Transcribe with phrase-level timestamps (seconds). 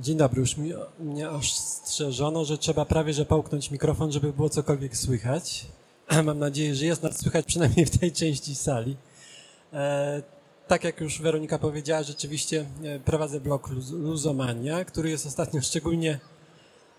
[0.00, 4.96] Dzień dobry, już mi, mnie ostrzeżono, że trzeba prawie że połknąć mikrofon, żeby było cokolwiek
[4.96, 5.66] słychać.
[6.24, 8.96] Mam nadzieję, że jest nas słychać przynajmniej w tej części sali.
[9.72, 10.22] E,
[10.68, 16.20] tak jak już Weronika powiedziała, rzeczywiście e, prowadzę blog Luz Luzomania, który jest ostatnio szczególnie,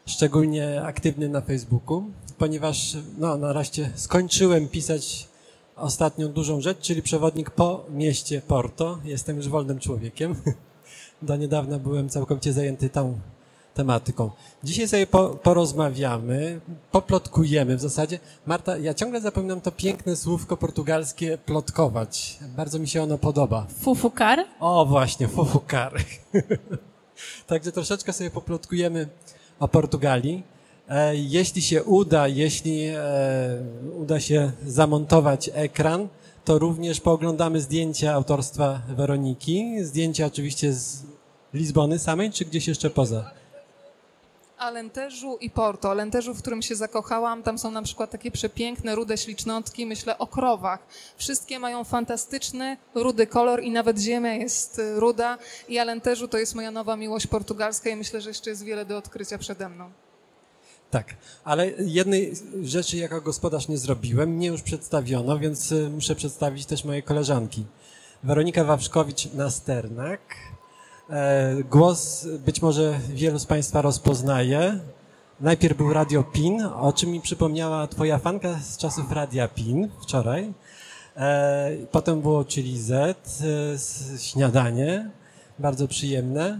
[0.06, 2.04] szczególnie aktywny na Facebooku,
[2.38, 5.28] ponieważ no, nareszcie skończyłem pisać
[5.76, 9.00] ostatnią dużą rzecz, czyli przewodnik po mieście Porto.
[9.04, 10.36] Jestem już wolnym człowiekiem.
[11.22, 13.20] Do niedawna byłem całkowicie zajęty tą
[13.76, 14.32] tematyką.
[14.64, 16.60] Dzisiaj sobie po, porozmawiamy,
[16.92, 18.20] poplotkujemy w zasadzie.
[18.46, 22.40] Marta, ja ciągle zapominam to piękne słówko portugalskie plotkować.
[22.58, 23.68] Bardzo mi się ono podoba.
[23.80, 24.40] Fufukar?
[24.60, 25.94] O, właśnie, fufukar.
[27.48, 29.08] Także troszeczkę sobie poplotkujemy
[29.60, 30.44] o Portugalii.
[30.90, 32.98] E, jeśli się uda, jeśli e,
[33.98, 36.08] uda się zamontować ekran,
[36.46, 39.84] to również pooglądamy zdjęcia autorstwa Weroniki.
[39.84, 41.04] Zdjęcia oczywiście z
[41.54, 43.32] Lizbony samej, czy gdzieś jeszcze poza?
[44.58, 45.92] Alenteżu i Porto.
[45.92, 50.28] Alenteżu, w którym się zakochałam, tam są na przykład takie przepiękne, rude ślicznotki, myślę o
[50.28, 50.80] krowach.
[51.18, 55.38] Wszystkie mają fantastyczny, rudy kolor i nawet ziemia jest y, ruda.
[55.70, 58.98] I Alenteżu to jest moja nowa miłość portugalska i myślę, że jeszcze jest wiele do
[58.98, 59.92] odkrycia przede mną.
[60.92, 64.30] Tak, ale jednej rzeczy jako gospodarz nie zrobiłem.
[64.30, 67.66] Mnie już przedstawiono, więc y, muszę przedstawić też moje koleżanki.
[68.24, 70.20] Weronika Wawrzkowicz-Nasternak.
[71.10, 74.80] E, głos być może wielu z Państwa rozpoznaje.
[75.40, 80.54] Najpierw był Radio PIN, o czym mi przypomniała Twoja fanka z czasów Radia PIN wczoraj.
[81.18, 82.92] E, potem było Chili Z,
[83.42, 85.10] e, śniadanie,
[85.60, 86.60] bardzo przyjemne.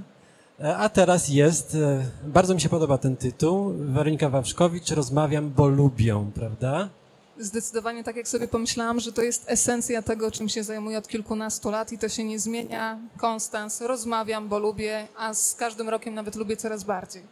[0.78, 1.78] A teraz jest,
[2.24, 6.90] bardzo mi się podoba ten tytuł, Weronika Wawrzkowicz, rozmawiam, bo lubię, prawda?
[7.40, 11.72] Zdecydowanie tak, jak sobie pomyślałam, że to jest esencja tego, czym się zajmuję od kilkunastu
[11.72, 13.00] lat i to się nie zmienia.
[13.18, 17.24] Konstans, rozmawiam, bo lubię, a z każdym rokiem nawet lubię coraz bardziej.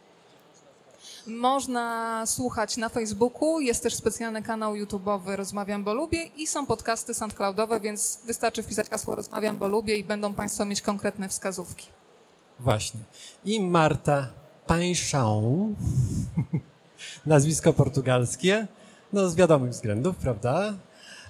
[1.26, 7.14] Można słuchać na Facebooku, jest też specjalny kanał YouTube'owy Rozmawiam, bo lubię i są podcasty
[7.14, 11.86] SoundCloudowe, więc wystarczy wpisać hasło Rozmawiam, bo lubię i będą Państwo mieć konkretne wskazówki.
[12.60, 13.00] Właśnie.
[13.44, 14.28] I Marta
[14.66, 15.74] Paixão,
[17.26, 18.66] nazwisko portugalskie,
[19.14, 20.74] no z wiadomych względów, prawda?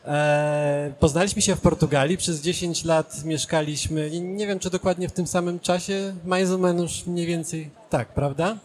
[0.05, 5.27] E, poznaliśmy się w Portugalii, przez 10 lat mieszkaliśmy, nie wiem czy dokładnie w tym
[5.27, 8.57] samym czasie, mais ou menos mniej więcej tak, prawda?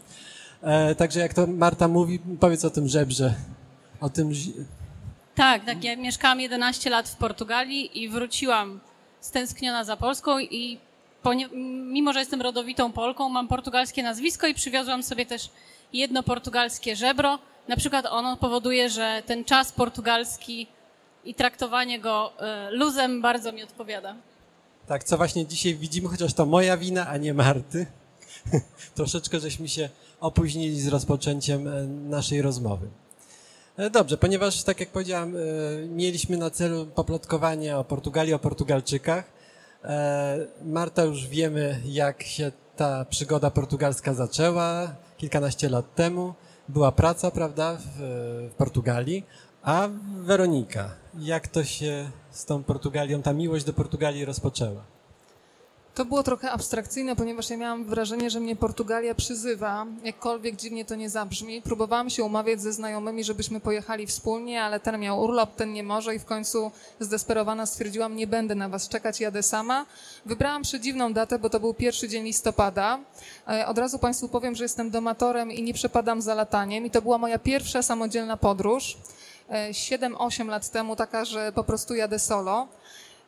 [0.62, 3.34] E, także jak to Marta mówi, powiedz o tym żebrze,
[4.00, 4.32] o tym...
[5.34, 8.80] Tak, tak, ja mieszkałam 11 lat w Portugalii i wróciłam
[9.20, 10.78] stęskniona za Polską i
[11.92, 15.50] mimo, że jestem rodowitą Polką, mam portugalskie nazwisko i przywiozłam sobie też
[15.92, 17.38] jedno portugalskie żebro,
[17.70, 20.66] na przykład ono powoduje, że ten czas portugalski
[21.24, 24.16] i traktowanie go e, luzem bardzo mi odpowiada.
[24.86, 27.86] Tak, co właśnie dzisiaj widzimy, chociaż to moja wina, a nie Marty.
[28.96, 29.88] Troszeczkę żeśmy się
[30.20, 32.88] opóźnili z rozpoczęciem e, naszej rozmowy.
[33.76, 35.34] E, dobrze, ponieważ, tak jak powiedziałam,
[35.88, 39.24] mieliśmy na celu poplotkowanie o Portugalii, o Portugalczykach.
[40.64, 46.34] Marta, już wiemy, jak się ta przygoda portugalska zaczęła kilkanaście lat temu
[46.70, 47.98] była praca, prawda, w,
[48.52, 49.24] w Portugalii,
[49.62, 49.88] a
[50.20, 54.82] Weronika, jak to się z tą Portugalią, ta miłość do Portugalii rozpoczęła?
[55.94, 60.94] To było trochę abstrakcyjne, ponieważ ja miałam wrażenie, że mnie Portugalia przyzywa, jakkolwiek dziwnie to
[60.94, 61.62] nie zabrzmi.
[61.62, 66.14] Próbowałam się umawiać ze znajomymi, żebyśmy pojechali wspólnie, ale ten miał urlop, ten nie może
[66.14, 69.86] i w końcu zdesperowana stwierdziłam, nie będę na was czekać, jadę sama.
[70.26, 72.98] Wybrałam przedziwną datę, bo to był pierwszy dzień listopada.
[73.48, 77.02] E, od razu Państwu powiem, że jestem domatorem i nie przepadam za lataniem i to
[77.02, 78.96] była moja pierwsza samodzielna podróż.
[79.70, 82.68] 7-8 e, lat temu, taka, że po prostu jadę solo.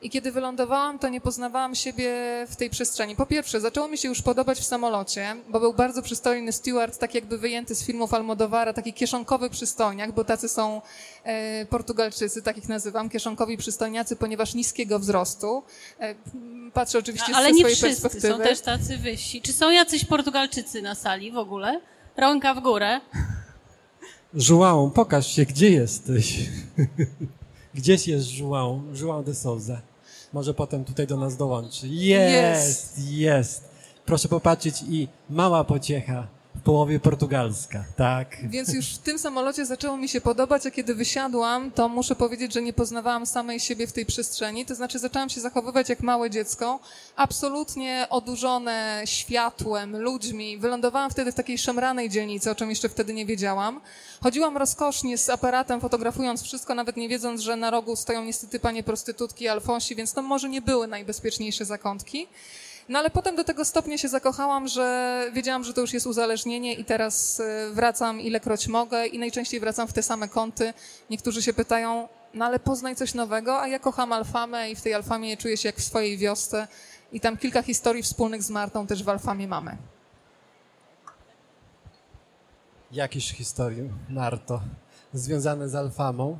[0.02, 2.12] I kiedy wylądowałam, to nie poznawałam siebie
[2.48, 3.16] w tej przestrzeni.
[3.16, 7.14] Po pierwsze, zaczęło mi się już podobać w samolocie, bo był bardzo przystojny steward, tak
[7.14, 10.82] jakby wyjęty z filmów Almodovara, taki kieszonkowy przystojniak, bo tacy są
[11.24, 15.62] e, Portugalczycy, takich nazywam, kieszonkowi przystojniacy, ponieważ niskiego wzrostu.
[16.00, 16.14] E,
[16.72, 18.34] patrzę oczywiście Ale ze swojej wszyscy, perspektywy.
[18.34, 19.42] są też tacy wyżsi.
[19.42, 21.80] Czy są jacyś Portugalczycy na sali w ogóle?
[22.16, 23.00] Rąka w górę.
[24.34, 26.38] Żułałą, pokaż się, gdzie jesteś.
[27.74, 29.91] Gdzieś jest Żułał, Żułał de Souza.
[30.32, 31.88] Może potem tutaj do nas dołączy.
[31.88, 33.68] Jest, jest, jest.
[34.06, 38.36] Proszę popatrzeć i mała pociecha w połowie portugalska, tak.
[38.48, 42.52] Więc już w tym samolocie zaczęło mi się podobać, a kiedy wysiadłam, to muszę powiedzieć,
[42.52, 44.66] że nie poznawałam samej siebie w tej przestrzeni.
[44.66, 46.80] To znaczy zaczęłam się zachowywać jak małe dziecko,
[47.16, 50.58] absolutnie odurzone światłem, ludźmi.
[50.58, 53.80] Wylądowałam wtedy w takiej szemranej dzielnicy, o czym jeszcze wtedy nie wiedziałam.
[54.20, 58.82] Chodziłam rozkosznie z aparatem, fotografując wszystko, nawet nie wiedząc, że na rogu stoją niestety panie
[58.82, 62.26] prostytutki Alfonsi, więc to może nie były najbezpieczniejsze zakątki.
[62.88, 66.74] No ale potem do tego stopnia się zakochałam, że wiedziałam, że to już jest uzależnienie
[66.74, 70.74] i teraz e, wracam ilekroć mogę i najczęściej wracam w te same kąty.
[71.10, 74.94] Niektórzy się pytają, no ale poznaj coś nowego, a ja kocham Alfamę i w tej
[74.94, 76.68] Alfamie czuję się jak w swojej wiosce
[77.12, 79.76] i tam kilka historii wspólnych z Martą też w Alfamie mamy.
[82.92, 84.60] Jakieś historie, Marto,
[85.12, 86.38] związane z Alfamą?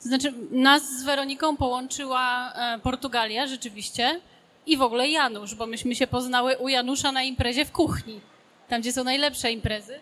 [0.00, 4.20] Znaczy, nas z Weroniką połączyła e, Portugalia rzeczywiście
[4.66, 8.20] i w ogóle Janusz, bo myśmy się poznały u Janusza na imprezie w kuchni,
[8.68, 10.00] tam gdzie są najlepsze imprezy.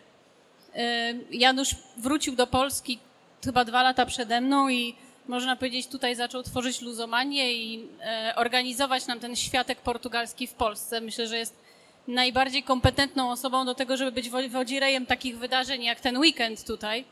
[1.31, 2.99] Janusz wrócił do Polski
[3.45, 4.95] chyba dwa lata przede mną i
[5.29, 11.01] można powiedzieć tutaj zaczął tworzyć luzomanię i e, organizować nam ten światek portugalski w Polsce.
[11.01, 11.57] Myślę, że jest
[12.09, 17.05] najbardziej kompetentną osobą do tego, żeby być wodzirejem takich wydarzeń jak ten weekend tutaj.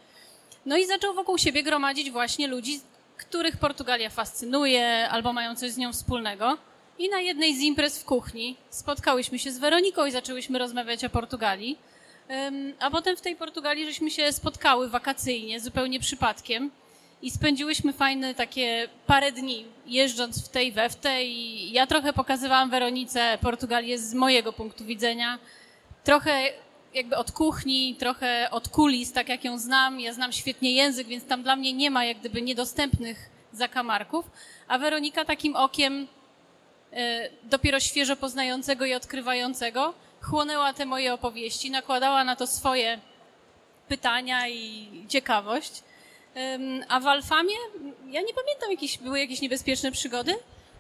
[0.67, 2.81] No i zaczął wokół siebie gromadzić właśnie ludzi,
[3.17, 6.59] których Portugalia fascynuje albo mają coś z nią wspólnego.
[7.01, 11.11] I na jednej z imprez w kuchni spotkałyśmy się z Weroniką i zaczęłyśmy rozmawiać o
[11.11, 11.79] Portugalii.
[12.81, 16.71] A potem w tej Portugalii żeśmy się spotkały wakacyjnie, zupełnie przypadkiem.
[17.23, 21.37] I spędziłyśmy fajne takie parę dni, jeżdżąc w tej we w tej.
[21.37, 25.39] I ja trochę pokazywałam Weronice Portugalię z mojego punktu widzenia.
[26.05, 26.53] Trochę
[26.95, 30.01] jakby od kuchni, trochę od kulis, tak jak ją znam.
[30.01, 34.31] Ja znam świetnie język, więc tam dla mnie nie ma jak gdyby niedostępnych zakamarków.
[34.69, 36.07] A Weronika takim okiem
[37.43, 43.01] dopiero świeżo poznającego i odkrywającego chłonęła te moje opowieści, nakładała na to swoje
[43.89, 45.83] pytania i ciekawość.
[46.89, 47.55] A w Alfamie,
[48.07, 50.37] ja nie pamiętam, jakieś, były jakieś niebezpieczne przygody?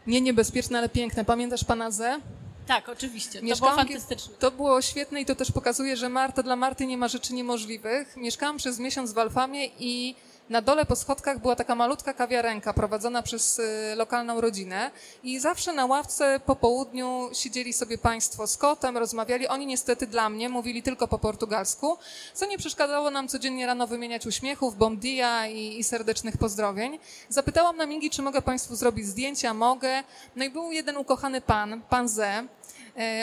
[0.06, 1.24] Nie niebezpieczne, ale piękne.
[1.24, 2.22] Pamiętasz pana Z?
[2.66, 3.40] Tak, oczywiście.
[3.40, 4.34] To było fantastyczne.
[4.38, 8.16] To było świetne i to też pokazuje, że Marta dla Marty nie ma rzeczy niemożliwych.
[8.16, 10.14] Mieszkałam przez miesiąc w Alfamie i
[10.50, 14.90] na dole po schodkach była taka malutka kawiarenka prowadzona przez y, lokalną rodzinę
[15.22, 19.48] i zawsze na ławce po południu siedzieli sobie państwo z kotem, rozmawiali.
[19.48, 21.98] Oni niestety dla mnie mówili tylko po portugalsku,
[22.34, 26.98] co nie przeszkadzało nam codziennie rano wymieniać uśmiechów, bom dia i, i serdecznych pozdrowień.
[27.28, 29.54] Zapytałam na Mingi, czy mogę państwu zrobić zdjęcia.
[29.54, 30.02] Mogę.
[30.36, 32.46] No i był jeden ukochany pan, pan Z,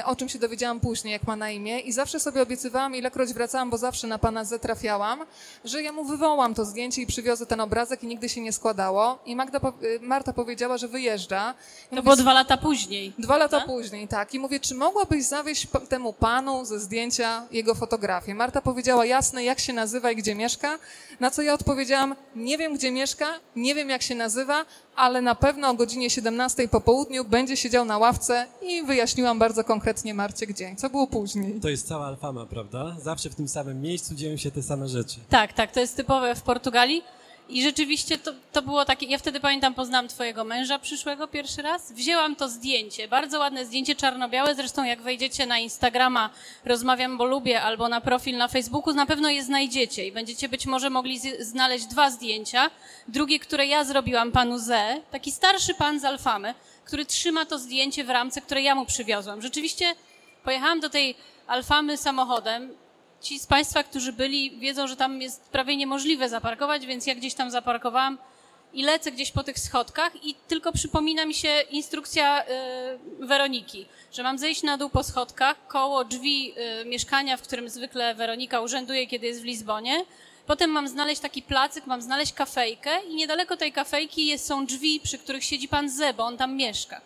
[0.06, 3.70] o czym się dowiedziałam później, jak ma na imię i zawsze sobie obiecywałam, ilekroć wracałam,
[3.70, 5.20] bo zawsze na pana Z trafiałam,
[5.66, 9.20] że ja mu wywołam to zdjęcie i przywiozę ten obrazek i nigdy się nie składało.
[9.26, 11.54] I Magda, y, Marta powiedziała, że wyjeżdża.
[11.86, 13.14] I to mówię, było dwa lata później.
[13.20, 14.34] Dwa lata później, tak.
[14.34, 18.36] I mówię, czy mogłabyś zawieść temu panu ze zdjęcia jego fotografię?
[18.36, 20.80] Marta powiedziała, jasne, jak się nazywa i gdzie mieszka.
[21.20, 23.26] Na co ja odpowiedziałam, nie wiem, gdzie mieszka,
[23.56, 24.66] nie wiem, jak się nazywa,
[24.98, 29.64] ale na pewno o godzinie 17 po południu będzie siedział na ławce i wyjaśniłam bardzo
[29.64, 30.76] konkretnie Marcie gdzie.
[30.76, 31.60] Co było później?
[31.60, 32.96] To jest cała Alfama, prawda?
[33.02, 35.16] Zawsze w tym samym miejscu dzieją się te same rzeczy.
[35.30, 37.04] Tak, tak, to jest typowe w Portugalii.
[37.50, 41.92] I rzeczywiście to, to było takie, ja wtedy pamiętam, poznałam twojego męża przyszłego pierwszy raz.
[41.92, 46.30] Wzięłam to zdjęcie, bardzo ładne zdjęcie czarno-białe, zresztą jak wejdziecie na Instagrama
[46.66, 50.66] Rozmawiam, bo lubię, albo na profil na Facebooku, na pewno je znajdziecie i będziecie być
[50.66, 52.72] może mogli znaleźć dwa zdjęcia.
[53.08, 56.54] Drugie, które ja zrobiłam panu Z, taki starszy pan z Alfamy,
[56.86, 59.42] który trzyma to zdjęcie w ramce, które ja mu przywiozłam.
[59.42, 59.96] Rzeczywiście
[60.44, 61.16] pojechałam do tej
[61.48, 62.72] Alfamy samochodem,
[63.22, 67.34] ci z Państwa, którzy byli, wiedzą, że tam jest prawie niemożliwe zaparkować, więc ja gdzieś
[67.34, 68.18] tam zaparkowałam
[68.74, 72.48] i lecę gdzieś po tych schodkach i tylko przypomina mi się instrukcja y,
[73.20, 78.16] Weroniki, że mam zejść na dół po schodkach koło drzwi y, mieszkania, w którym zwykle
[78.16, 80.06] Weronika urzęduje, kiedy jest w Lizbonie.
[80.48, 85.00] Potem mam znaleźć taki placyk, mam znaleźć kafejkę i niedaleko tej kafejki jest, są drzwi,
[85.04, 87.02] przy których siedzi pan Z, bo on tam mieszka.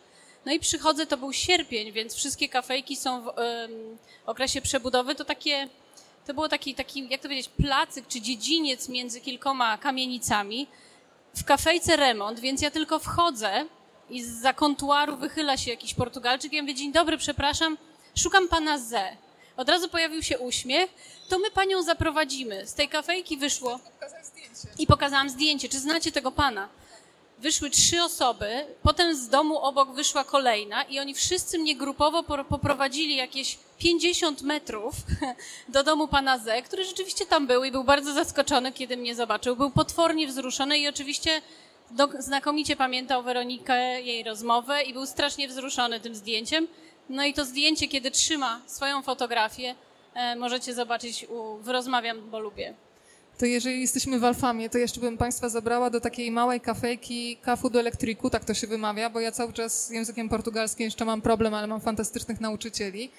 [0.45, 3.31] No i przychodzę, to był sierpień, więc wszystkie kafejki są w y,
[4.25, 5.69] okresie przebudowy, to takie
[6.25, 10.67] to było taki, taki, jak to powiedzieć, placyk czy dziedziniec między kilkoma kamienicami.
[11.35, 13.65] W kafejce remont, więc ja tylko wchodzę
[14.09, 17.77] i za kontuaru wychyla się jakiś Portugalczyk i ja mówię, dzień dobry, przepraszam,
[18.15, 19.17] szukam pana Z.
[19.57, 20.91] Od razu pojawił się uśmiech,
[21.29, 22.67] to my panią zaprowadzimy.
[22.67, 23.79] Z tej kafejki wyszło
[24.79, 25.69] i pokazałam zdjęcie.
[25.69, 26.69] Czy znacie tego pana?
[27.41, 33.15] Wyszły trzy osoby, potem z domu obok wyszła kolejna i oni wszyscy mnie grupowo poprowadzili
[33.15, 34.95] jakieś 50 metrów
[35.75, 39.55] do domu pana Z, który rzeczywiście tam był i był bardzo zaskoczony, kiedy mnie zobaczył.
[39.55, 41.41] Był potwornie wzruszony i oczywiście
[42.19, 46.67] znakomicie pamiętał Weronikę, jej rozmowę i był strasznie wzruszony tym zdjęciem.
[47.09, 49.75] No i to zdjęcie, kiedy trzyma swoją fotografię,
[50.13, 52.73] e, możecie zobaczyć u Wyrozmawiam, bo lubię
[53.37, 57.69] to jeżeli jesteśmy w Alfamie, to jeszcze bym Państwa zabrała do takiej małej kafejki Cafu
[57.69, 61.21] do Elektriku, tak to się wymawia, bo ja cały czas z językiem portugalskim jeszcze mam
[61.21, 63.11] problem, ale mam fantastycznych nauczycieli.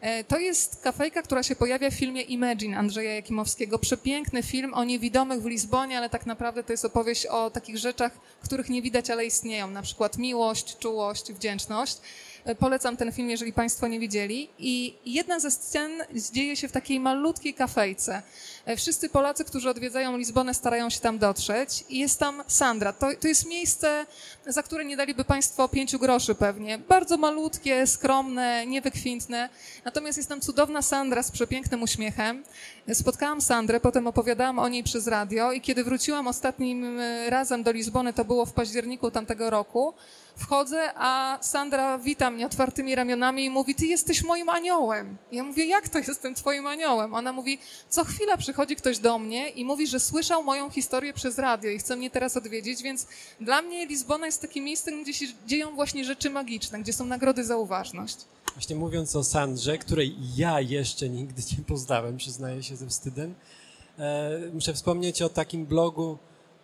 [0.00, 3.78] E, to jest kafejka, która się pojawia w filmie Imagine Andrzeja Jakimowskiego.
[3.78, 8.12] Przepiękny film o niewidomych w Lizbonie, ale tak naprawdę to jest opowieść o takich rzeczach,
[8.44, 11.98] których nie widać, ale istnieją, na przykład miłość, czułość, wdzięczność.
[12.44, 14.50] E, Polecam ten film, jeżeli Państwo nie widzieli.
[14.58, 15.90] I jedna ze scen
[16.32, 18.22] dzieje się w takiej malutkiej kafejce.
[18.66, 21.84] E, Wszyscy Polacy, którzy odwiedzają Lizbonę, starają się tam dotrzeć.
[21.88, 22.92] I jest tam Sandra.
[22.92, 24.06] To, to jest miejsce,
[24.46, 26.78] za które nie daliby Państwo pięciu groszy pewnie.
[26.78, 29.48] Bardzo malutkie, skromne, niewykwintne.
[29.84, 32.44] Natomiast jest tam cudowna Sandra z przepięknym uśmiechem.
[32.92, 37.72] Spotkałam Sandrę, potem opowiadałam o niej przez radio i kiedy wróciłam ostatnim e, razem do
[37.72, 39.94] Lizbony, to było w październiku tamtego roku,
[40.36, 45.16] wchodzę, a Sandra wita mnie otwartymi ramionami i mówi, ty jesteś moim aniołem.
[45.32, 47.14] Ja mówię, jak to jestem twoim aniołem?
[47.14, 47.58] Ona mówi,
[47.88, 51.78] co chwila przychodzi ktoś do mnie i mówi, że słyszał moją historię przez radio i
[51.78, 53.06] chce mnie teraz odwiedzić, więc
[53.40, 57.44] dla mnie Lizbona jest takim miejscem, gdzie się dzieją właśnie rzeczy magiczne, gdzie są nagrody
[57.44, 58.16] za uważność.
[58.54, 63.34] Właśnie mówiąc o Sandrze, której ja jeszcze nigdy nie poznałem, przyznaję się ze wstydem,
[63.98, 66.18] e, muszę wspomnieć o takim blogu,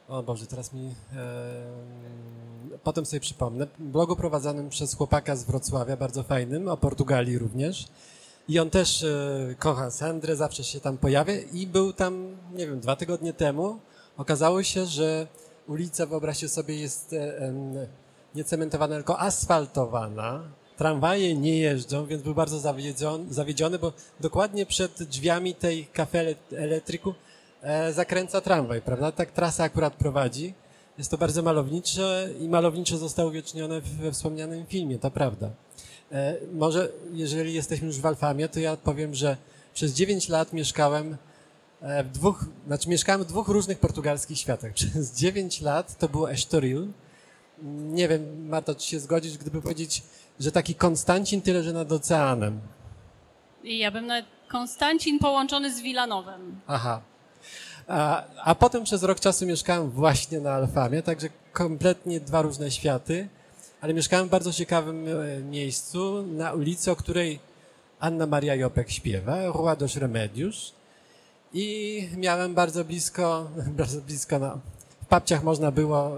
[0.09, 1.67] o Boże, teraz mi, e,
[2.85, 7.89] potem sobie przypomnę, blogu prowadzonym przez chłopaka z Wrocławia, bardzo fajnym, o Portugalii również.
[8.49, 12.81] I on też e, kocha Sandrę, zawsze się tam pojawia i był tam, nie wiem,
[12.81, 13.79] dwa tygodnie temu.
[14.17, 15.27] Okazało się, że
[15.69, 17.53] ulica, wyobraźcie sobie, jest e,
[18.35, 20.43] nie cementowana, tylko asfaltowana.
[20.77, 26.57] Tramwaje nie jeżdżą, więc był bardzo zawiedziony, zawiedziony bo dokładnie przed drzwiami tej kafe ele-
[26.57, 27.15] elektryku
[27.93, 29.13] zakręca tramwaj, prawda?
[29.13, 30.55] Tak trasa akurat prowadzi.
[30.99, 35.51] Jest to bardzo malownicze i malowniczo zostało uwiecznione we wspomnianym filmie, to prawda.
[36.13, 39.37] E, może, jeżeli jesteśmy już w Alfamie, to ja powiem, że
[39.75, 41.17] przez 9 lat mieszkałem
[41.81, 44.73] e, w dwóch, znaczy mieszkałem w dwóch różnych portugalskich światach.
[44.81, 46.89] Przez 9 lat to było Estoril.
[47.73, 50.03] Nie wiem, Marta, czy się zgodzisz, gdyby powiedzieć,
[50.41, 52.61] że taki Konstancin tyle, że nad oceanem.
[53.65, 56.61] I ja bym nawet Konstancin połączony z Wilanowem.
[56.67, 57.01] Aha.
[57.89, 63.29] A, a potem przez rok czasu mieszkałem właśnie na Alfamie, także kompletnie dwa różne światy,
[63.81, 67.39] ale mieszkałem w bardzo ciekawym e, miejscu, na ulicy, o której
[68.01, 70.75] Anna Maria Jopek śpiewa, Rua dos Remedios.
[71.53, 74.59] I miałem bardzo blisko, bardzo blisko, no,
[75.03, 76.11] w papciach można było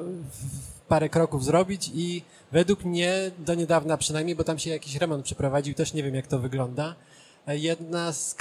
[0.88, 2.22] parę kroków zrobić i
[2.52, 6.26] według mnie do niedawna przynajmniej, bo tam się jakiś remont przeprowadził, też nie wiem jak
[6.26, 6.94] to wygląda,
[7.46, 8.36] e, jedna z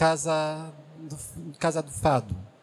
[1.73, 2.35] do Fado.
[2.35, 2.56] Em,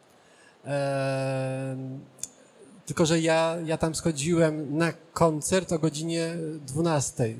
[2.86, 7.34] tylko, że ja, ja tam schodziłem na koncert o godzinie 12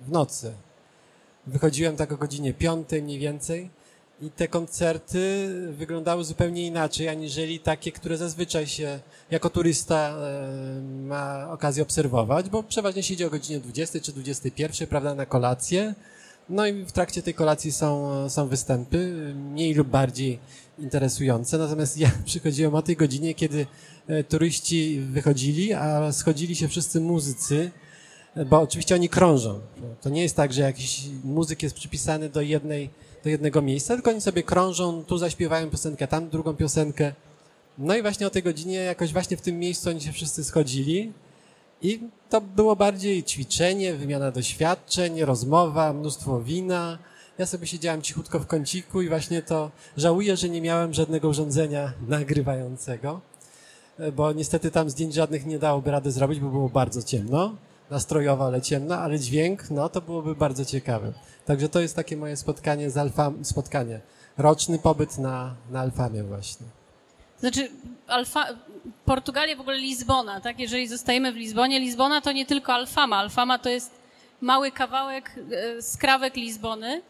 [0.00, 0.52] w nocy.
[1.46, 3.70] Wychodziłem tak o godzinie 5 mniej więcej
[4.22, 10.16] i te koncerty wyglądały zupełnie inaczej, aniżeli takie, które zazwyczaj się jako turysta
[11.06, 15.94] ma okazję obserwować, bo przeważnie się idzie o godzinie 20 czy 21, prawda, na kolację.
[16.50, 20.38] No i w trakcie tej kolacji są, są występy, mniej lub bardziej
[20.78, 21.58] interesujące.
[21.58, 23.66] Natomiast ja przychodziłem o tej godzinie, kiedy
[24.08, 27.70] e, turyści wychodzili, a schodzili się wszyscy muzycy,
[28.34, 29.60] e, bo oczywiście oni krążą.
[30.00, 32.90] To nie jest tak, że jakiś muzyk jest przypisany do jednej,
[33.24, 37.12] do jednego miejsca, tylko oni sobie krążą, tu zaśpiewają piosenkę, tam drugą piosenkę.
[37.78, 41.12] No i właśnie o tej godzinie jakoś właśnie w tym miejscu oni się wszyscy schodzili.
[41.82, 46.98] I to było bardziej ćwiczenie, wymiana doświadczeń, rozmowa, mnóstwo wina.
[47.38, 51.92] Ja sobie siedziałem cichutko w kąciku i właśnie to żałuję, że nie miałem żadnego urządzenia
[52.08, 53.20] nagrywającego,
[54.16, 57.54] bo niestety tam zdjęć żadnych nie dałoby rady zrobić, bo było bardzo ciemno,
[57.90, 61.12] nastrojowo, ale ciemno, ale dźwięk, no to byłoby bardzo ciekawe.
[61.46, 64.00] Także to jest takie moje spotkanie z Alfam, spotkanie,
[64.38, 66.79] roczny pobyt na, na Alfamie właśnie.
[67.40, 67.70] Znaczy,
[68.06, 68.46] Alfa,
[69.04, 70.60] Portugalia, w ogóle Lizbona, tak?
[70.60, 73.16] Jeżeli zostajemy w Lizbonie, Lizbona to nie tylko Alfama.
[73.16, 74.00] Alfama to jest
[74.40, 77.02] mały kawałek e, skrawek Lizbony,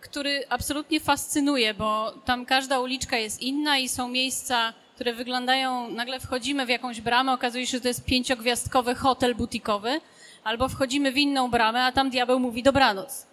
[0.00, 6.20] który absolutnie fascynuje, bo tam każda uliczka jest inna i są miejsca, które wyglądają, nagle
[6.20, 10.00] wchodzimy w jakąś bramę, okazuje się, że to jest pięciogwiazdkowy hotel butikowy,
[10.44, 13.29] albo wchodzimy w inną bramę, a tam diabeł mówi dobranoc.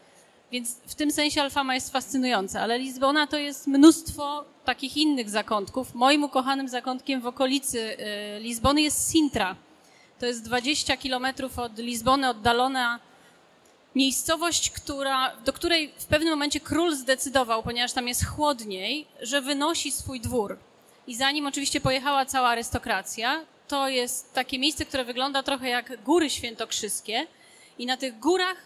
[0.51, 5.95] Więc w tym sensie Alfama jest fascynująca, ale Lizbona to jest mnóstwo takich innych zakątków.
[5.95, 9.55] Moim ukochanym zakątkiem w okolicy y, Lizbony jest Sintra.
[10.19, 12.99] To jest 20 kilometrów od Lizbony oddalona
[13.95, 19.91] miejscowość, która, do której w pewnym momencie król zdecydował, ponieważ tam jest chłodniej, że wynosi
[19.91, 20.57] swój dwór.
[21.07, 26.29] I zanim oczywiście pojechała cała arystokracja, to jest takie miejsce, które wygląda trochę jak góry
[26.29, 27.27] świętokrzyskie.
[27.77, 28.57] I na tych górach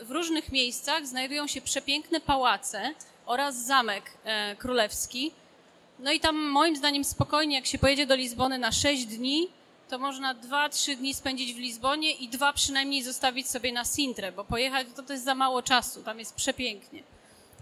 [0.00, 2.94] w różnych miejscach znajdują się przepiękne pałace
[3.26, 5.32] oraz zamek e, królewski.
[5.98, 9.48] No i tam moim zdaniem spokojnie, jak się pojedzie do Lizbony na 6 dni,
[9.88, 14.44] to można 2-3 dni spędzić w Lizbonie i dwa przynajmniej zostawić sobie na Sintrę, bo
[14.44, 17.02] pojechać to, to jest za mało czasu, tam jest przepięknie.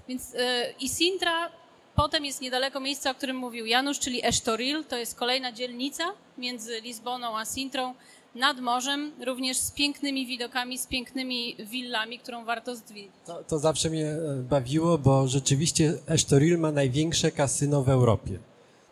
[0.08, 1.50] Więc e, i Sintra,
[1.94, 6.04] potem jest niedaleko miejsca, o którym mówił Janusz, czyli Estoril, to jest kolejna dzielnica
[6.38, 7.94] między Lizboną a Sintrą.
[8.36, 13.12] Nad morzem, również z pięknymi widokami, z pięknymi willami, którą warto zwiedzić.
[13.26, 18.38] To, to zawsze mnie e, bawiło, bo rzeczywiście Estoril ma największe kasyno w Europie.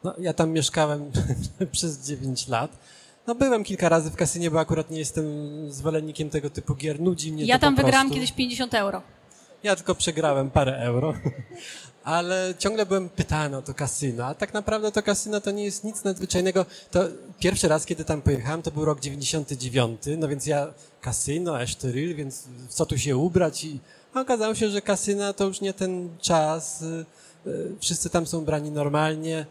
[0.04, 1.10] No, ja tam mieszkałem
[1.72, 2.78] przez 9 lat.
[3.26, 5.26] No byłem kilka razy w kasynie, bo akurat nie jestem
[5.72, 7.00] zwolennikiem tego typu gier.
[7.00, 9.02] Nudzi mnie Ja to tam po wygrałam kiedyś 50 euro.
[9.62, 11.14] Ja tylko przegrałem parę euro,
[12.04, 15.84] ale ciągle byłem pytany o to kasyno, a tak naprawdę to kasyno to nie jest
[15.84, 16.66] nic nadzwyczajnego.
[16.90, 17.04] To
[17.44, 20.66] pierwszy raz, kiedy tam pojechałem, to był rok 99, no więc ja
[21.00, 23.80] kasyno, Estoril, więc w co tu się ubrać i
[24.14, 27.04] okazało się, że kasyna to już nie ten czas, y,
[27.46, 29.46] y, wszyscy tam są brani normalnie,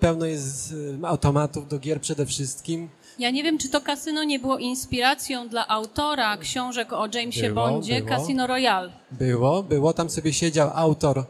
[0.00, 2.88] pełno jest y, automatów do gier przede wszystkim.
[3.18, 7.68] Ja nie wiem, czy to kasyno nie było inspiracją dla autora książek o Jamesie Było,
[7.68, 8.18] Bondzie, było.
[8.18, 8.92] Casino Royale.
[9.12, 11.24] Było, było, tam sobie siedział autor,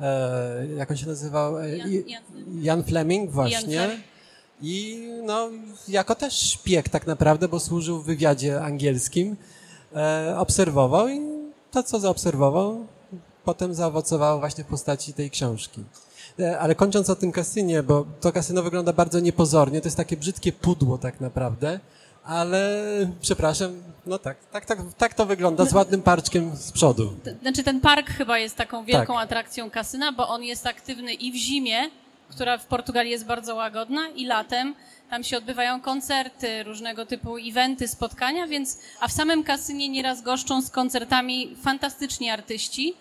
[0.00, 1.58] e, jak on się nazywał?
[1.58, 3.78] E, Jan- Jan- Jan Fleming, właśnie.
[3.78, 4.15] Fleming.
[4.62, 5.48] I no,
[5.88, 9.36] jako też szpieg tak naprawdę, bo służył w wywiadzie angielskim,
[9.96, 11.20] e, obserwował i
[11.70, 12.86] to, co zaobserwował,
[13.44, 15.84] potem zaowocowało właśnie w postaci tej książki.
[16.40, 20.16] E, Ale kończąc o tym kasynie, bo to kasyno wygląda bardzo niepozornie, to jest takie
[20.16, 21.80] brzydkie pudło tak naprawdę,
[22.24, 22.82] ale
[23.20, 27.12] przepraszam, no tak, tak, tak, tak to wygląda, z ładnym parczkiem z przodu.
[27.42, 29.24] Znaczy ten park chyba jest taką wielką Tak.
[29.24, 31.90] atrakcją kasyna, bo on jest aktywny i w zimie,
[32.28, 34.74] która w Portugalii jest bardzo łagodna, i latem.
[35.10, 40.62] Tam się odbywają koncerty, różnego typu eventy, spotkania, więc a w samym kasynie nieraz goszczą
[40.62, 42.94] z koncertami fantastyczni artyści.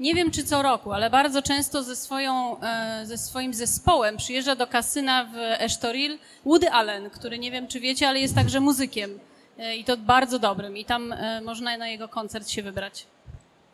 [0.00, 4.56] Nie wiem czy co roku, ale bardzo często ze, swoją, e, ze swoim zespołem przyjeżdża
[4.56, 9.18] do kasyna w Estoril Woody Allen, który nie wiem czy wiecie, ale jest także muzykiem
[9.58, 13.06] e, i to bardzo dobrym i tam e, można na jego koncert się wybrać.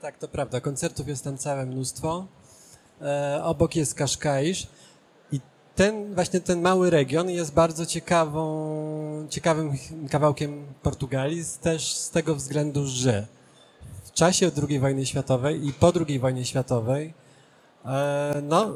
[0.03, 0.61] Tak, to prawda.
[0.61, 2.27] Koncertów jest tam całe mnóstwo.
[3.43, 4.67] Obok jest Kaszkaisz
[5.76, 9.73] ten, właśnie ten mały region jest bardzo ciekawą, ciekawym
[10.11, 13.26] kawałkiem Portugalii, też z tego względu, że
[14.04, 17.14] w czasie II wojny światowej i po II wojnie światowej
[17.85, 18.75] e, no,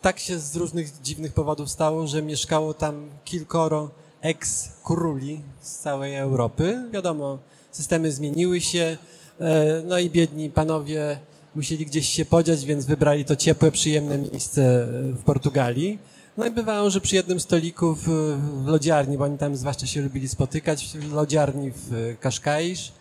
[0.00, 6.88] tak się z różnych dziwnych powodów stało, że mieszkało tam kilkoro ex-króli z całej Europy.
[6.92, 7.38] Wiadomo,
[7.70, 8.96] systemy zmieniły się,
[9.40, 11.18] e, no i biedni panowie
[11.54, 15.98] musieli gdzieś się podziać, więc wybrali to ciepłe, przyjemne miejsce e, w Portugalii.
[16.36, 18.08] No i bywało, że przy jednym stoliku w,
[18.64, 22.92] w lodziarni, bo oni tam zwłaszcza się lubili spotykać, w lodziarni w e, Kaszkaisz,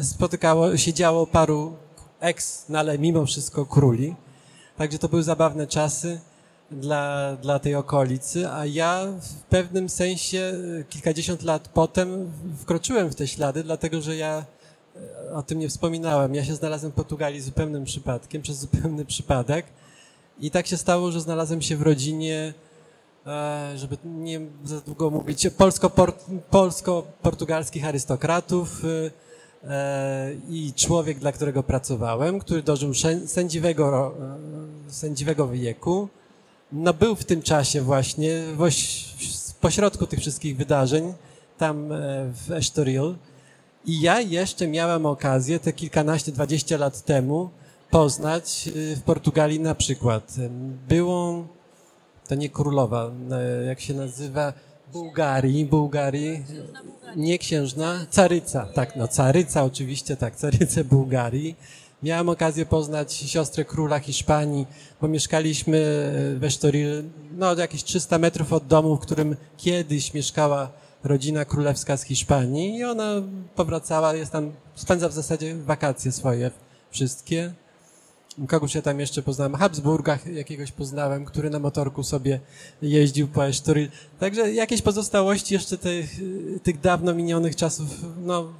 [0.00, 1.76] spotykało, siedziało paru
[2.20, 4.14] ex, no ale mimo wszystko króli.
[4.76, 6.20] Także to były zabawne czasy
[6.70, 13.14] dla, dla tej okolicy, a ja w pewnym sensie e, kilkadziesiąt lat potem wkroczyłem w
[13.14, 14.44] te ślady, dlatego że ja
[15.26, 16.34] e, o tym nie wspominałem.
[16.34, 19.66] Ja się znalazłem w Portugalii zupełnym przypadkiem, przez zupełny przypadek
[20.40, 22.54] i tak się stało, że znalazłem się w rodzinie,
[23.76, 26.12] żeby nie za długo mówić, polsko-por-
[26.50, 32.92] polsko-portugalskich arystokratów e, e, i człowiek, dla którego pracowałem, który dożył
[33.26, 34.14] sędziwego,
[34.88, 36.08] e, sędziwego wieku,
[36.72, 38.42] no był w tym czasie właśnie,
[39.60, 41.14] pośrodku tych wszystkich wydarzeń,
[41.58, 41.96] tam e,
[42.46, 43.14] w Estoril.
[43.86, 47.50] I ja jeszcze miałem okazję te kilkanaście, dwadzieścia lat temu
[47.90, 50.34] poznać y, w Portugalii na przykład
[50.88, 51.46] byłą,
[52.28, 54.52] to nie królowa, e, jak się nazywa,
[54.92, 56.44] Bułgarii, Bułgarii,
[57.16, 61.56] nie księżna, caryca, tak, no caryca oczywiście, tak, carycę Bułgarii.
[62.02, 64.66] Miałem okazję poznać siostrę króla Hiszpanii,
[65.00, 65.78] bo mieszkaliśmy
[66.38, 67.02] w Estoril,
[67.36, 70.70] no jakieś 300 metrów od domu, w którym kiedyś mieszkała
[71.04, 73.14] rodzina królewska z Hiszpanii i ona
[73.54, 76.50] powracała, jest tam, spędza w zasadzie wakacje swoje
[76.90, 77.52] wszystkie.
[78.46, 82.40] Kogoś ja tam jeszcze poznałem, Habsburgach jakiegoś poznałem, który na motorku sobie
[82.82, 83.88] jeździł po Estoril.
[84.20, 86.10] Także jakieś pozostałości jeszcze tych,
[86.62, 87.86] tych dawno minionych czasów,
[88.24, 88.52] no,